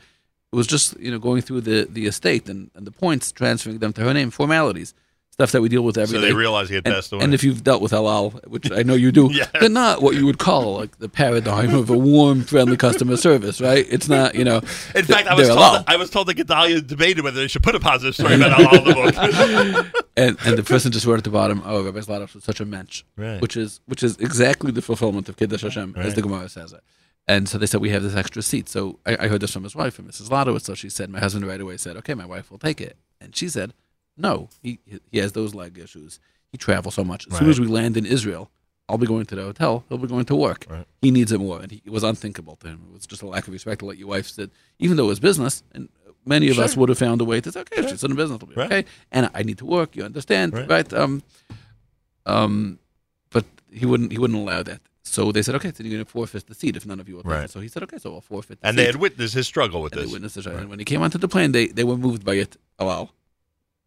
[0.52, 3.80] it was just you know going through the, the estate and, and the points, transferring
[3.80, 4.94] them to her name, formalities,
[5.32, 6.28] stuff that we deal with every so day.
[6.28, 7.24] they realize he had and, passed away.
[7.24, 9.50] and if you've dealt with El Al, which I know you do, Yes.
[9.60, 13.62] they're not what you would call like the paradigm of a warm, friendly customer service,
[13.62, 13.86] right?
[13.90, 14.58] It's not, you know.
[14.94, 15.74] in fact, I was told El Al.
[15.74, 18.60] that, I was told that Gedalia debated whether they should put a positive story about
[18.60, 20.04] Al in the book.
[20.18, 22.66] and and the person just wrote at the bottom, "Oh, Rabbi Zlotov was such a
[22.66, 23.42] mensch," Right.
[23.42, 26.16] which is which is exactly the fulfillment of Kiddush Hashem, as Right.
[26.16, 26.82] the Gemara says it.
[27.28, 28.68] And so they said we have this extra seat.
[28.68, 30.28] So I, I heard this from his wife, and Mrs.
[30.30, 30.64] Zlotowitz.
[30.64, 33.34] So she said, my husband right away said, "Okay, my wife will take it." And
[33.36, 33.74] she said,
[34.18, 34.80] "No, he
[35.12, 36.20] he has those leg issues.
[36.52, 37.28] He travels so much.
[37.32, 38.50] As soon as we land in Israel."
[38.90, 39.86] I'll be going to the hotel.
[39.88, 40.66] He'll be going to work.
[40.70, 40.86] Right.
[41.02, 42.82] He needs it more, and he, it was unthinkable to him.
[42.90, 45.08] It was just a lack of respect to let your wife sit, even though it
[45.16, 45.64] was business.
[45.72, 45.88] And
[46.26, 48.36] many of us would have found a way to say, "Okay, if she's in business,
[48.36, 48.66] it'll be Right.
[48.70, 49.96] okay." And I need to work.
[49.96, 50.70] You understand, Right.
[50.70, 50.94] right?
[50.94, 51.24] Um,
[52.26, 52.80] um,
[53.30, 54.12] but he wouldn't.
[54.12, 54.82] He wouldn't allow that.
[55.04, 57.16] So they said, "Okay, so you're going to forfeit the seat if none of you
[57.16, 57.50] will take Right.
[57.50, 58.82] So he said, "Okay, so I'll forfeit." The and seat.
[58.82, 60.12] they had witnessed his struggle with And they this.
[60.14, 60.46] witnessed it.
[60.48, 62.58] And when he came onto the plane, they they were moved by it.
[62.80, 63.12] Wow,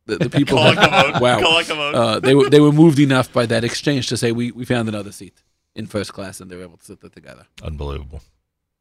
[0.07, 0.59] the, the people.
[0.59, 1.21] Call it had- Kavod.
[1.21, 1.95] wow, Call it Kavod.
[1.95, 4.89] uh, they were they were moved enough by that exchange to say we we found
[4.89, 5.43] another seat
[5.75, 7.47] in first class, and they were able to sit there together.
[7.63, 8.21] Unbelievable.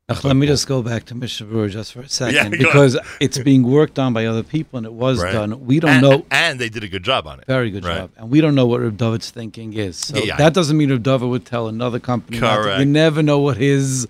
[0.10, 2.58] Now, let me just go back to Mishnah Berurah just for a second Yeah, go
[2.58, 5.32] because it's being worked on by other people and it was Right.
[5.32, 5.66] done.
[5.66, 6.26] We don't and, know.
[6.30, 7.46] and they did a good job on it.
[7.48, 8.00] Very good Right.
[8.00, 8.12] job.
[8.18, 9.96] And we don't know what Reb David's thinking is.
[9.96, 12.38] So Yeah, I- that doesn't mean Reb David would tell another company.
[12.38, 12.80] not to- Correct.
[12.80, 14.06] You never know what his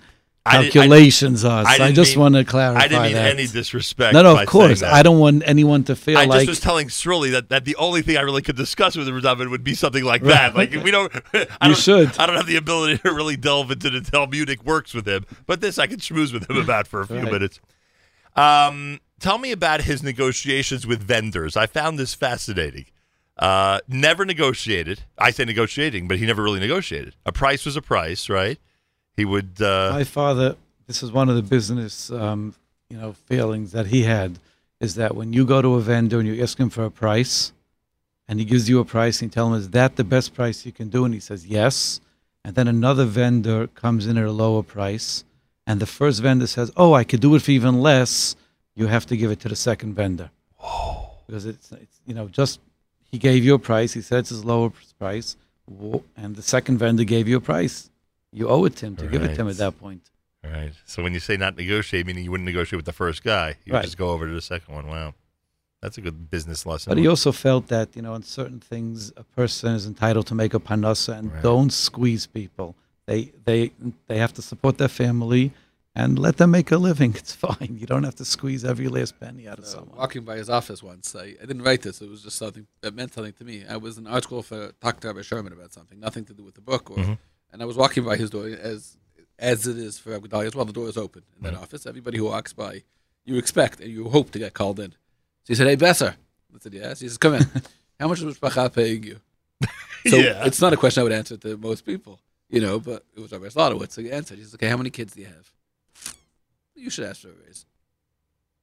[0.46, 1.64] I I- calculations are.
[1.66, 3.30] I I, just mean- want to clarify I didn't mean that.
[3.32, 4.12] any disrespect.
[4.12, 4.82] no, no, of course.
[4.82, 7.76] I don't want anyone to feel like I just was telling Sruly that, that the
[7.76, 10.54] only thing I really could discuss with David would be something like that.
[10.54, 12.18] Like we don't, I You don't, should.
[12.18, 15.62] I don't have the ability to really delve into the Talmudic works with him, but
[15.62, 17.32] this I could schmooze with him about for a few Right.
[17.32, 17.58] minutes.
[18.36, 21.56] Um, tell me about his negotiations with vendors.
[21.56, 22.86] I found this fascinating.
[23.38, 25.04] Uh, never negotiated.
[25.18, 27.14] I say negotiating, but he never really negotiated.
[27.26, 28.58] A price was a price, right?
[29.16, 29.60] He would.
[29.60, 30.56] Uh, my father
[30.86, 32.54] this is one of the business um,
[32.90, 34.38] you know failings that he had
[34.80, 37.52] is that when you go to a vendor and you ask him for a price
[38.28, 40.66] and he gives you a price and you tell him is that the best price
[40.66, 42.00] you can do and he says yes
[42.44, 45.24] and then another vendor comes in at a lower price
[45.66, 48.36] and the first vendor says oh i could do it for even less
[48.74, 50.30] you have to give it to the second vendor
[51.26, 52.60] because it's, it's you know just
[53.10, 55.36] he gave you a price he said it's his lower price
[56.16, 57.90] And the second vendor gave you a price.
[58.38, 60.02] You owe it to him to give it to him at that point.
[60.42, 60.72] Right.
[60.84, 63.72] So when you say not negotiate, meaning you wouldn't negotiate with the first guy, you
[63.72, 63.84] would Right.
[63.84, 64.86] just go over to the second one.
[64.88, 65.14] Wow,
[65.80, 66.90] that's a good business lesson.
[66.90, 70.34] But he also felt that, you know, on certain things, a person is entitled to
[70.34, 71.42] make a parnassa and Right.
[71.42, 72.74] don't squeeze people.
[73.06, 73.70] They, they,
[74.08, 75.52] they have to support their family
[75.96, 77.14] and let them make a living.
[77.20, 77.76] It's fine.
[77.80, 79.96] You don't have to squeeze every last penny out of Uh, someone.
[79.96, 82.02] walking by his office once, I, I didn't write this.
[82.02, 83.64] It was just something that meant something to me.
[83.66, 86.54] I was in ArtScroll for talk to Rabbi Scherman about something, nothing to do with
[86.56, 86.90] the book.
[86.90, 87.18] Or, Mhm.
[87.54, 88.96] And I was walking by his door as
[89.38, 90.64] as it is for Rabbi Gedalia as well.
[90.64, 91.62] The door is open in that Right.
[91.62, 91.86] office.
[91.86, 92.82] Everybody who walks by,
[93.24, 94.90] you expect and you hope to get called in.
[94.90, 94.96] So
[95.48, 96.16] he said, "Hey, Besser."
[96.52, 97.46] I said, "Yes." He says, "Come in.
[98.00, 99.20] How much is Mishpacha paying you?"
[100.10, 100.44] So Yeah.
[100.44, 102.18] it's not a question I would answer to most people,
[102.50, 102.80] you know.
[102.80, 103.92] But it was Rabbi Zlotowitz.
[103.92, 104.38] So he answered.
[104.38, 105.52] He says, "Okay, how many kids do you have?"
[106.74, 107.64] You should ask for a raise.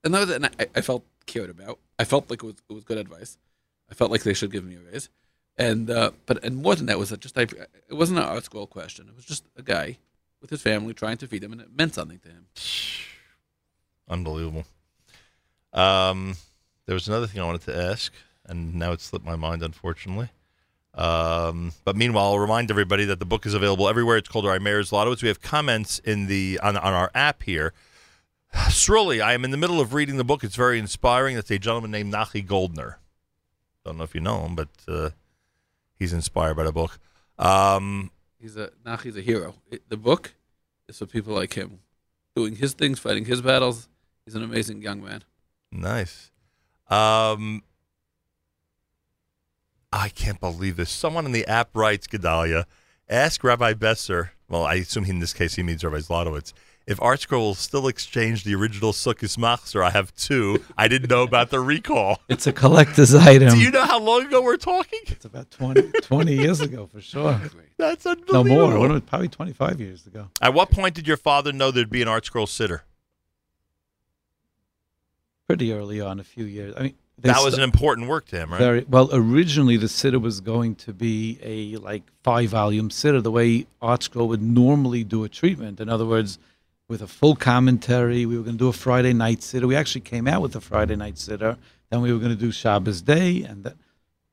[0.04, 1.80] And that was, and I, I felt cared about.
[1.98, 3.38] I felt like it was it was good advice.
[3.90, 5.10] I felt like they should give me a raise.
[5.62, 9.08] And uh, but and more than that was just I, it wasn't an ArtScroll question.
[9.08, 9.98] It was just a guy
[10.42, 12.48] with his family trying to feed him, and it meant something to him.
[14.10, 14.66] Unbelievable.
[15.72, 16.36] Um,
[16.88, 18.12] there was another thing I wanted to ask,
[18.48, 20.30] and now it slipped my mind, unfortunately.
[20.96, 24.18] Um, but meanwhile, I'll remind everybody that the book is available everywhere.
[24.18, 25.22] It's called Our Meir Zlotowitz.
[25.22, 27.74] We have comments in the on, on our app here.
[28.72, 30.44] Sruly, I am in the middle of reading the book.
[30.44, 31.38] It's very inspiring.
[31.38, 32.98] It's a gentleman named Nachi Goldner.
[33.86, 35.12] Don't know if you know him, but uh,
[36.02, 37.00] he's inspired by the book.
[37.38, 39.54] Um, He's a Nachi's a hero.
[39.70, 40.34] It, the book
[40.90, 41.80] is for people like him,
[42.36, 43.88] doing his things, fighting his battles.
[44.26, 45.24] He's an amazing young man.
[45.72, 46.32] Nice.
[46.90, 47.62] Um,
[49.94, 50.90] I can't believe this.
[50.90, 52.66] Someone in the app writes, Gedalia,
[53.08, 56.52] ask Rabbi Besser, well, I assume in this case he means Rabbi Zlotowitz,
[56.92, 59.84] if ArtScroll will still exchange the original Sukkot Machzor.
[59.84, 60.64] I have two.
[60.78, 62.20] I didn't know about the recall.
[62.30, 63.50] It's a collector's item.
[63.50, 65.00] Do you know how long ago we're talking?
[65.08, 67.40] it's about 20, 20 years ago for sure.
[67.78, 68.44] That's unbelievable.
[68.70, 69.00] No more.
[69.02, 70.30] Probably 25 years ago.
[70.42, 72.82] At what point did your father know there'd be an ArtScroll siddur?
[75.48, 76.74] Pretty early on, a few years.
[76.78, 78.60] I mean, That was st- an important work to him, right?
[78.60, 79.10] Very well.
[79.12, 84.28] Originally, the siddur was going to be a like five volume siddur, the way ArtScroll
[84.30, 85.80] would normally do a treatment.
[85.82, 86.40] In other words,
[86.92, 89.64] with a full commentary, we were going to do a Friday night siddur.
[89.66, 91.58] We actually came out with a Friday night siddur.
[91.90, 93.76] Then we were going to do Shabbos day, and that,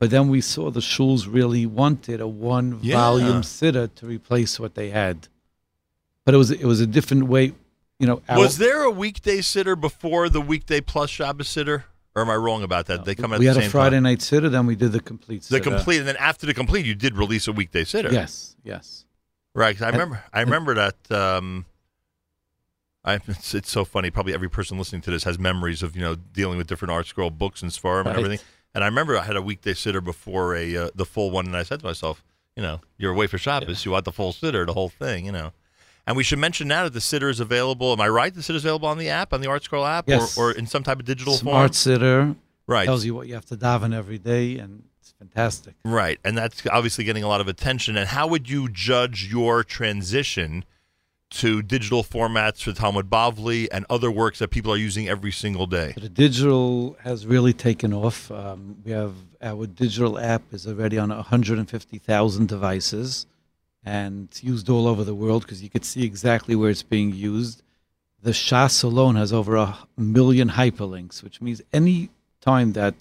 [0.00, 2.96] but then we saw the shuls really wanted a one Yeah.
[2.96, 5.28] volume siddur to replace what they had.
[6.26, 7.52] But it was it was a different way,
[8.00, 8.22] you know.
[8.28, 11.84] our- Was there a weekday siddur before the weekday plus Shabbos siddur?
[12.16, 13.04] Or am I wrong about that?
[13.04, 14.02] They come at we the had a Friday time.
[14.02, 15.48] night siddur, then we did the complete siddur.
[15.50, 15.62] The siddur.
[15.76, 18.10] complete, and then after the complete, you did release a weekday siddur.
[18.10, 19.04] Yes, yes.
[19.54, 19.80] right.
[19.80, 20.24] I And- remember.
[20.32, 20.96] I remember that.
[21.12, 21.64] Um,
[23.08, 24.10] I, it's, it's so funny.
[24.10, 27.36] Probably every person listening to this has memories of you know dealing with different ArtScroll
[27.36, 28.38] books and Sfarim and everything.
[28.74, 31.56] And I remember I had a weekday siddur before a uh, the full one, and
[31.56, 32.22] I said to myself,
[32.54, 35.32] you know, you're away for Shabbos, you want the full siddur, the whole thing, you
[35.32, 35.52] know.
[36.06, 37.92] And we should mention now that the siddur is available.
[37.92, 38.34] Am I right?
[38.34, 40.36] The siddur is available on the app, on the ArtScroll app, Yes.
[40.38, 41.70] or, or in some type of digital form.
[41.70, 42.36] Smart siddur
[42.66, 42.84] Right.
[42.86, 45.74] tells you what you have to daven every day, and it's fantastic.
[45.84, 47.96] Right, and that's obviously getting a lot of attention.
[47.96, 50.64] And how would you judge your transition
[51.30, 55.66] to digital formats for Talmud Bavli and other works that people are using every single
[55.66, 55.94] day?
[55.96, 58.30] The digital has really taken off.
[58.30, 63.26] Um, we have our digital app is already on 150,000 devices,
[63.84, 67.14] and it's used all over the world because you could see exactly where it's being
[67.14, 67.62] used.
[68.22, 72.10] The Shas alone has over a million hyperlinks, which means any
[72.40, 72.94] time that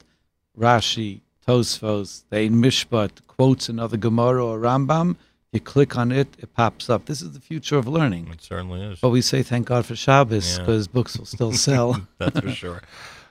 [0.58, 5.16] Rashi, Tosfos, the Mishpat quotes another Gemara or Rambam,
[5.58, 7.06] you click on it, it pops up.
[7.06, 8.28] This is the future of learning.
[8.32, 9.00] It certainly is.
[9.00, 10.60] But we say thank God for Shabbos Yeah.
[10.64, 12.08] because books will still sell.
[12.18, 12.82] That's for sure.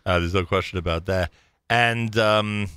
[0.05, 1.31] Uh, there's no question about that.
[1.71, 2.69] And um,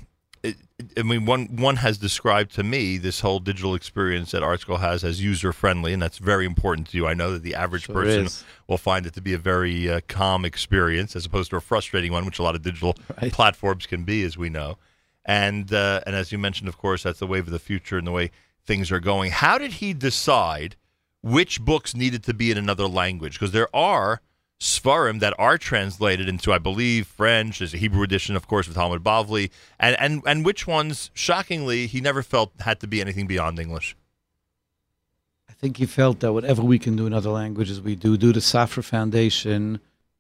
[0.41, 0.55] it,
[0.97, 5.03] I mean, one one has described to me this whole digital experience that ArtScroll has
[5.03, 7.05] as user friendly, and that's very important to you.
[7.05, 8.43] I know that the average Sure person is.
[8.67, 12.11] will find it to be a very uh, calm experience as opposed to a frustrating
[12.11, 13.31] one, which a lot of digital Right.
[13.31, 14.77] platforms can be, as we know.
[15.25, 18.07] And uh, and as you mentioned, of course, that's the wave of the future and
[18.07, 18.31] the way
[18.70, 19.32] things are going.
[19.32, 20.76] How did he decide
[21.24, 23.34] which books needed to be in another language?
[23.34, 24.22] Because there are
[24.59, 27.57] Svarim that are translated into, I believe, French.
[27.57, 29.49] There's a Hebrew edition, of course, with Talmud Bavli,
[29.80, 33.95] and and and which ones, shockingly, he never felt had to be anything beyond English.
[35.49, 38.17] I think he felt that whatever we can do in other languages, we do.
[38.17, 39.80] Do the Safra Foundation,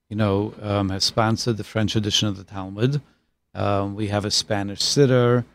[0.09, 3.01] you know, um, has sponsored the French edition of the Talmud.
[3.53, 5.45] Um, we have a Spanish siddur.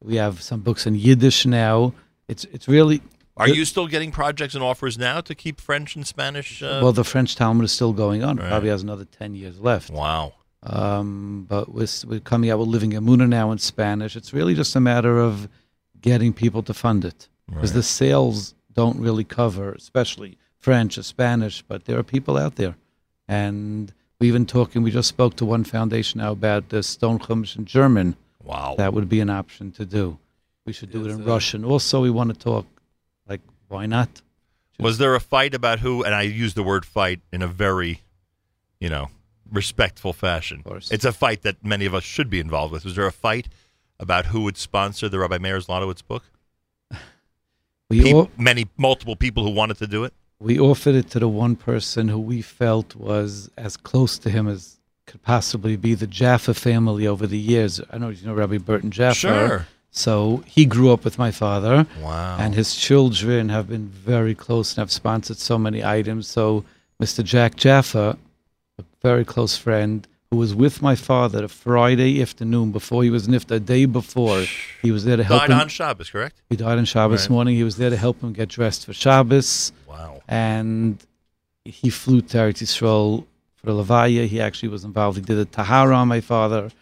[0.00, 1.94] We have some books in Yiddish now.
[2.28, 3.02] It's it's really
[3.36, 6.62] Are The- you still getting projects and offers now to keep French and Spanish?
[6.62, 8.38] Uh, well, the French Talmud is still going on.
[8.38, 8.48] It Right.
[8.50, 9.90] Probably has another ten years left.
[9.90, 10.32] wow.
[10.62, 14.16] Um, but we're, we're coming out with Living Emunah now in Spanish.
[14.16, 15.48] It's really just a matter of
[16.00, 17.28] getting people to fund it.
[17.46, 21.60] because the sales don't really cover, especially French or Spanish.
[21.62, 22.76] But there are people out there,
[23.28, 24.82] and we've even talking.
[24.82, 28.16] We just spoke to one foundation now about the Stone Chumash in German.
[28.42, 28.74] Wow.
[28.78, 30.18] That would be an option to do.
[30.66, 31.64] We should do it in uh, Russian.
[31.64, 32.66] Also, we want to talk.
[33.28, 34.22] Like, why not?
[34.78, 36.02] Was there a fight about who?
[36.02, 38.00] And I use the word fight in a very,
[38.80, 39.10] you know,
[39.50, 40.58] respectful fashion.
[40.58, 40.90] Of course.
[40.90, 42.84] It's a fight that many of us should be involved with.
[42.84, 43.48] Was there a fight
[44.00, 46.24] about who would sponsor the Rabbi Meir Zlotowitz book?
[47.90, 50.14] We all, many, multiple people who wanted to do it.
[50.40, 54.48] we offered it to the one person who we felt was as close to him
[54.48, 57.82] as could possibly be the Jaffa family over the years.
[57.90, 59.66] I know you know Rabbi Burton Jaffa.
[59.96, 62.36] So he grew up with my father, Wow.
[62.40, 66.26] and his children have been very close and have sponsored so many items.
[66.26, 66.64] So
[67.00, 67.22] Mr.
[67.22, 68.18] Jack Jaffa,
[68.80, 73.28] a very close friend, who was with my father the Friday afternoon before he was
[73.28, 74.44] nifta, a day before,
[74.82, 75.60] he was there to help died him.
[75.60, 76.42] on Shabbos, correct?
[76.50, 77.30] he died on Shabbos Right.
[77.30, 77.54] morning.
[77.54, 80.22] He was there to help him get dressed for Shabbos Wow.
[80.26, 80.98] and
[81.64, 84.26] he flew to Eretz Yisrael for the Levaya.
[84.26, 85.18] He actually was involved.
[85.18, 86.72] He did a Tahara on my father.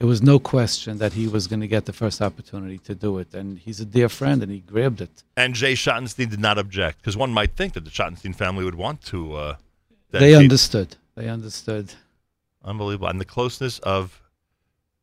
[0.00, 3.18] It was no question that he was going to get the first opportunity to do
[3.18, 3.34] it.
[3.34, 5.22] And he's a dear friend, and he grabbed it.
[5.36, 8.76] And Jay Schottenstein did not object because one might think that the Schottenstein family would
[8.76, 9.34] want to.
[9.34, 9.56] Uh,
[10.10, 10.96] They understood.
[11.16, 11.92] They understood.
[12.64, 13.08] Unbelievable.
[13.08, 14.22] And the closeness of,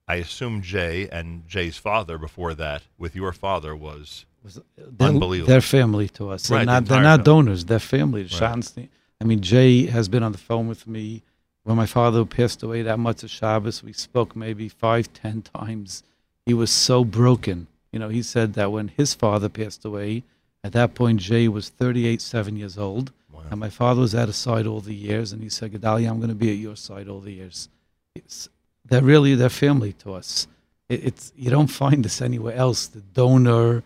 [0.08, 4.26] I assume, Jay and Jay's father before that with your father was.
[4.44, 5.48] was they're, Unbelievable.
[5.50, 6.48] They're family to us.
[6.48, 6.86] They're Right, the not.
[6.86, 7.24] They're not family.
[7.46, 7.66] donors.
[7.66, 8.24] They're family.
[8.24, 8.42] The Right.
[8.42, 8.90] Schottenstein-
[9.22, 11.24] I mean, Jay has been on the phone with me
[11.68, 12.82] when my father passed away.
[12.82, 16.02] That much of Shabbos, we spoke maybe five, ten times.
[16.46, 17.68] He was so broken.
[17.92, 20.24] You know, he said that when his father passed away,
[20.64, 23.44] at that point Jay was 38, seven years old, Wow.
[23.52, 25.34] and my father was at his side all the years.
[25.34, 27.68] And he said, "Gedalia, I'm going to be at your side all the years."
[28.16, 28.48] It's,
[28.86, 30.48] they're really they're family to us.
[30.88, 32.88] It, it's you don't find this anywhere else.
[32.88, 33.84] The donor,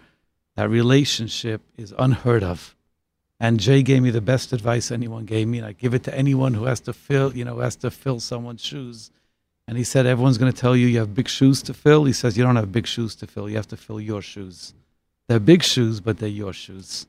[0.56, 2.76] that relationship is unheard of.
[3.42, 6.16] And Jay gave me the best advice anyone gave me, and I give it to
[6.16, 9.10] anyone who has to fill, you know, has to fill someone's shoes.
[9.68, 12.04] And he said, everyone's going to tell you you have big shoes to fill.
[12.06, 13.50] He says, you don't have big shoes to fill.
[13.50, 14.76] You have to fill your shoes.
[15.28, 17.08] They're big shoes, but they're your shoes.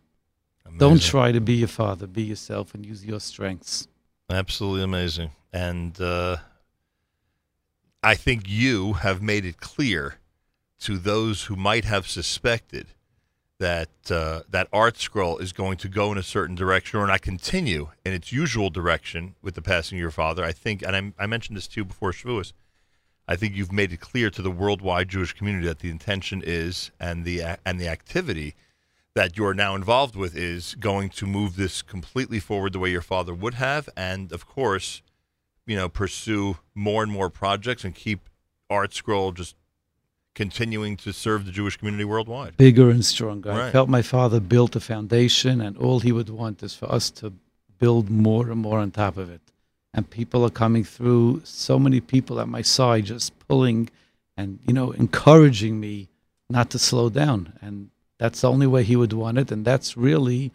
[0.78, 2.06] Don't try to be your father.
[2.06, 3.88] Be yourself and use your strengths.
[4.30, 5.32] Absolutely amazing.
[5.52, 6.38] And uh,
[8.02, 10.14] I think you have made it clear
[10.80, 12.86] to those who might have suspected
[13.62, 17.90] that uh, that ArtScroll is going to go in a certain direction or not continue
[18.04, 20.44] in its usual direction with the passing of your father.
[20.44, 22.52] I think, and I, I mentioned this to you before Shavuos,
[23.28, 26.90] I think you've made it clear to the worldwide Jewish community that the intention is
[26.98, 28.56] and the and the activity
[29.14, 33.00] that you're now involved with is going to move this completely forward the way your
[33.00, 35.02] father would have, and of course,
[35.66, 38.28] you know, pursue more and more projects and keep
[38.68, 39.54] ArtScroll just
[40.34, 42.56] continuing to serve the Jewish community worldwide.
[42.56, 43.52] Bigger and stronger.
[43.52, 43.72] I Right.
[43.72, 47.32] felt my father built a foundation, and all he would want is for us to
[47.78, 49.40] build more and more on top of it.
[49.94, 53.90] And people are coming through, so many people at my side just pulling
[54.36, 56.08] and, you know, encouraging me
[56.48, 57.52] not to slow down.
[57.60, 59.50] And that's the only way he would want it.
[59.52, 60.50] And that's really,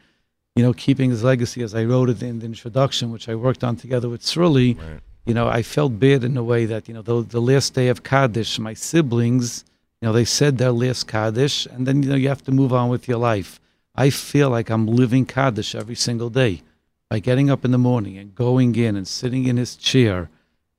[0.56, 3.64] you know, keeping his legacy as I wrote it in the introduction, which I worked
[3.64, 4.74] on together with Sruly.
[4.74, 5.02] Right.
[5.28, 7.90] You know, I felt bad in a way that, you know, the, the last day
[7.90, 9.66] of Kaddish, my siblings,
[10.02, 12.72] you know, they said their last Kaddish, and then, you know, you have to move
[12.72, 13.60] on with your life.
[13.96, 16.62] I feel like I'm living Kaddish every single day
[17.10, 20.30] by getting up in the morning and going in and sitting in his chair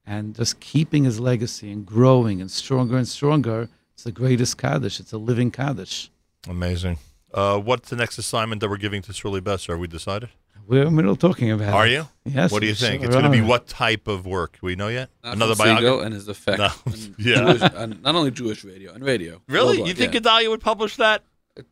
[0.07, 3.69] and just keeping his legacy and growing and stronger and stronger.
[3.93, 5.01] It's the greatest Kaddish.
[5.01, 6.11] It's a living Kaddish.
[6.49, 6.99] Amazing.
[7.35, 9.73] Uh, what's the next assignment that we're giving to Sruly Besser?
[9.73, 10.31] Are we decided?
[10.69, 11.93] We're in the middle of talking about Are it.
[11.93, 12.09] you?
[12.27, 12.53] Yes.
[12.53, 13.01] what do you think?
[13.01, 14.53] sure It's going to be what type of work?
[14.61, 15.09] Do we know yet?
[15.25, 16.05] Not Another from biography?
[16.05, 16.59] and his effect.
[16.59, 16.67] No.
[16.87, 17.35] on Yeah.
[17.55, 19.41] Jewish, on not only Jewish radio and radio.
[19.49, 19.79] Really?
[19.79, 20.21] worldwide, You think yeah.
[20.21, 21.23] Gedalia would publish that?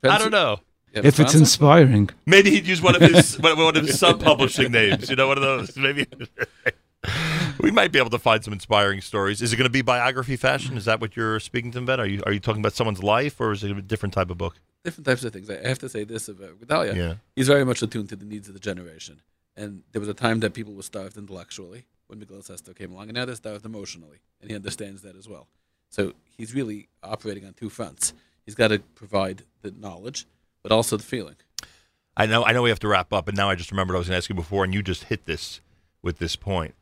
[0.02, 0.60] I don't know.
[0.94, 1.40] Yeah, If it's Francis?
[1.40, 2.08] inspiring.
[2.24, 5.10] Maybe he'd use one of his one one of his sub-publishing names.
[5.10, 5.76] You know, one of those.
[5.76, 6.06] Maybe
[7.60, 9.42] we might be able to find some inspiring stories.
[9.42, 10.76] Is it going to be biography fashion?
[10.78, 12.00] Is that what you're speaking to them about?
[12.00, 14.38] Are you are you talking about someone's life, or is it a different type of
[14.38, 14.58] book?
[14.86, 15.50] Different types of things.
[15.50, 16.94] I have to say this about Gedalia.
[16.94, 17.14] Yeah.
[17.34, 19.20] He's very much attuned to the needs of the generation.
[19.56, 23.08] And there was a time that people were starved intellectually when Miguel Sesto came along,
[23.08, 25.48] and now they're starved emotionally, and he understands that as well.
[25.90, 28.14] So he's really operating on two fronts.
[28.44, 30.24] He's got to provide the knowledge,
[30.62, 31.34] but also the feeling.
[32.16, 33.98] I know I know we have to wrap up, and now I just remembered I
[33.98, 35.60] was going to ask you before, and you just hit this
[36.00, 36.74] with this point.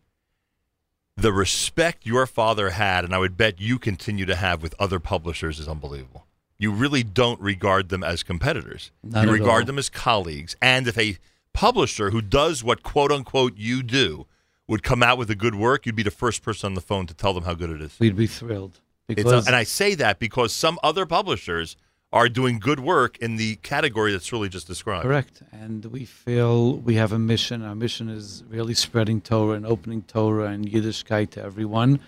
[1.17, 5.01] The respect your father had, and I would bet you continue to have with other
[5.01, 6.24] publishers, is unbelievable.
[6.59, 8.91] You really don't regard them as competitors.
[9.03, 9.67] Not you regard all.
[9.67, 10.57] them as colleagues.
[10.63, 11.19] And if a
[11.53, 14.27] publisher who does what quote unquote you do
[14.67, 17.07] would come out with a good work, you'd be the first person on the phone
[17.07, 17.99] to tell them how good it is.
[17.99, 18.81] We'd be thrilled.
[19.07, 21.77] Because and I say that because some other publishers
[22.15, 25.03] are doing good work in the category that's really just described.
[25.03, 25.43] Correct.
[25.51, 27.63] And we feel we have a mission.
[27.63, 31.99] Our mission is really spreading Torah and opening Torah and Yiddishkeit to everyone.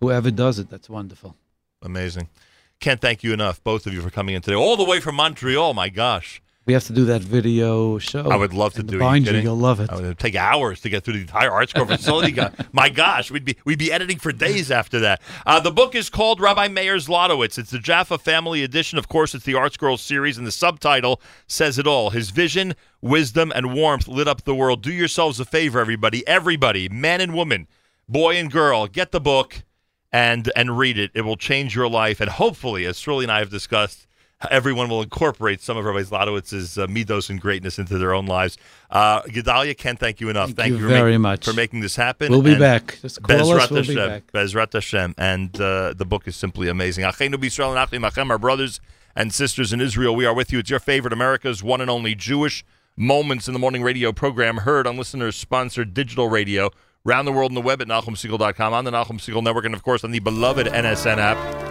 [0.00, 1.36] Whoever does it, that's wonderful.
[1.82, 2.28] Amazing.
[2.80, 5.16] Can't thank you enough, both of you, for coming in today, all the way from
[5.16, 5.74] Montreal.
[5.74, 6.42] My gosh.
[6.66, 8.28] We have to do that video show.
[8.28, 8.98] I would love to do it.
[8.98, 9.88] You Bind you, you'll love it.
[9.88, 12.32] It would take hours to get through the entire ArtScroll facility.
[12.32, 15.22] God, My gosh, we'd be we'd be editing for days after that.
[15.46, 17.56] Uh, the book is called Rabbi Meir Zlotowitz.
[17.56, 18.98] It's the Jaffa Family Edition.
[18.98, 22.10] Of course, it's the ArtScroll series, and the subtitle says it all.
[22.10, 24.82] His vision, wisdom, and warmth lit up the world.
[24.82, 27.68] Do yourselves a favor, everybody, everybody, man and woman,
[28.08, 29.62] boy and girl, get the book
[30.16, 31.10] and and read it.
[31.14, 34.06] It will change your life, and hopefully, as Sruly and I have discussed
[34.50, 38.58] everyone will incorporate some of Rabbi Zlotowitz's uh, midos and greatness into their own lives.
[38.90, 40.50] Uh, Gedalia, can't thank you enough.
[40.50, 41.44] Thank you for very making, much.
[41.46, 42.30] for making this happen.
[42.30, 42.98] We'll be And back.
[43.00, 43.70] Just call Bezrat us.
[43.70, 44.08] We'll be Hashem.
[44.08, 44.32] back.
[44.32, 45.14] Bezrat Hashem.
[45.16, 47.04] And uh, the book is simply amazing.
[47.04, 48.80] Achenu B'Yisrael and Achim our brothers
[49.14, 50.14] and sisters in Israel.
[50.14, 50.58] We are with you.
[50.58, 52.62] It's your favorite America's one and only Jewish
[52.98, 56.70] Moments in the Morning radio program, heard on listeners-sponsored digital radio
[57.06, 59.82] around the world on the web at NachumSegal.com, on the Nachum Segal Network, and of
[59.82, 61.56] course on the beloved NSN app.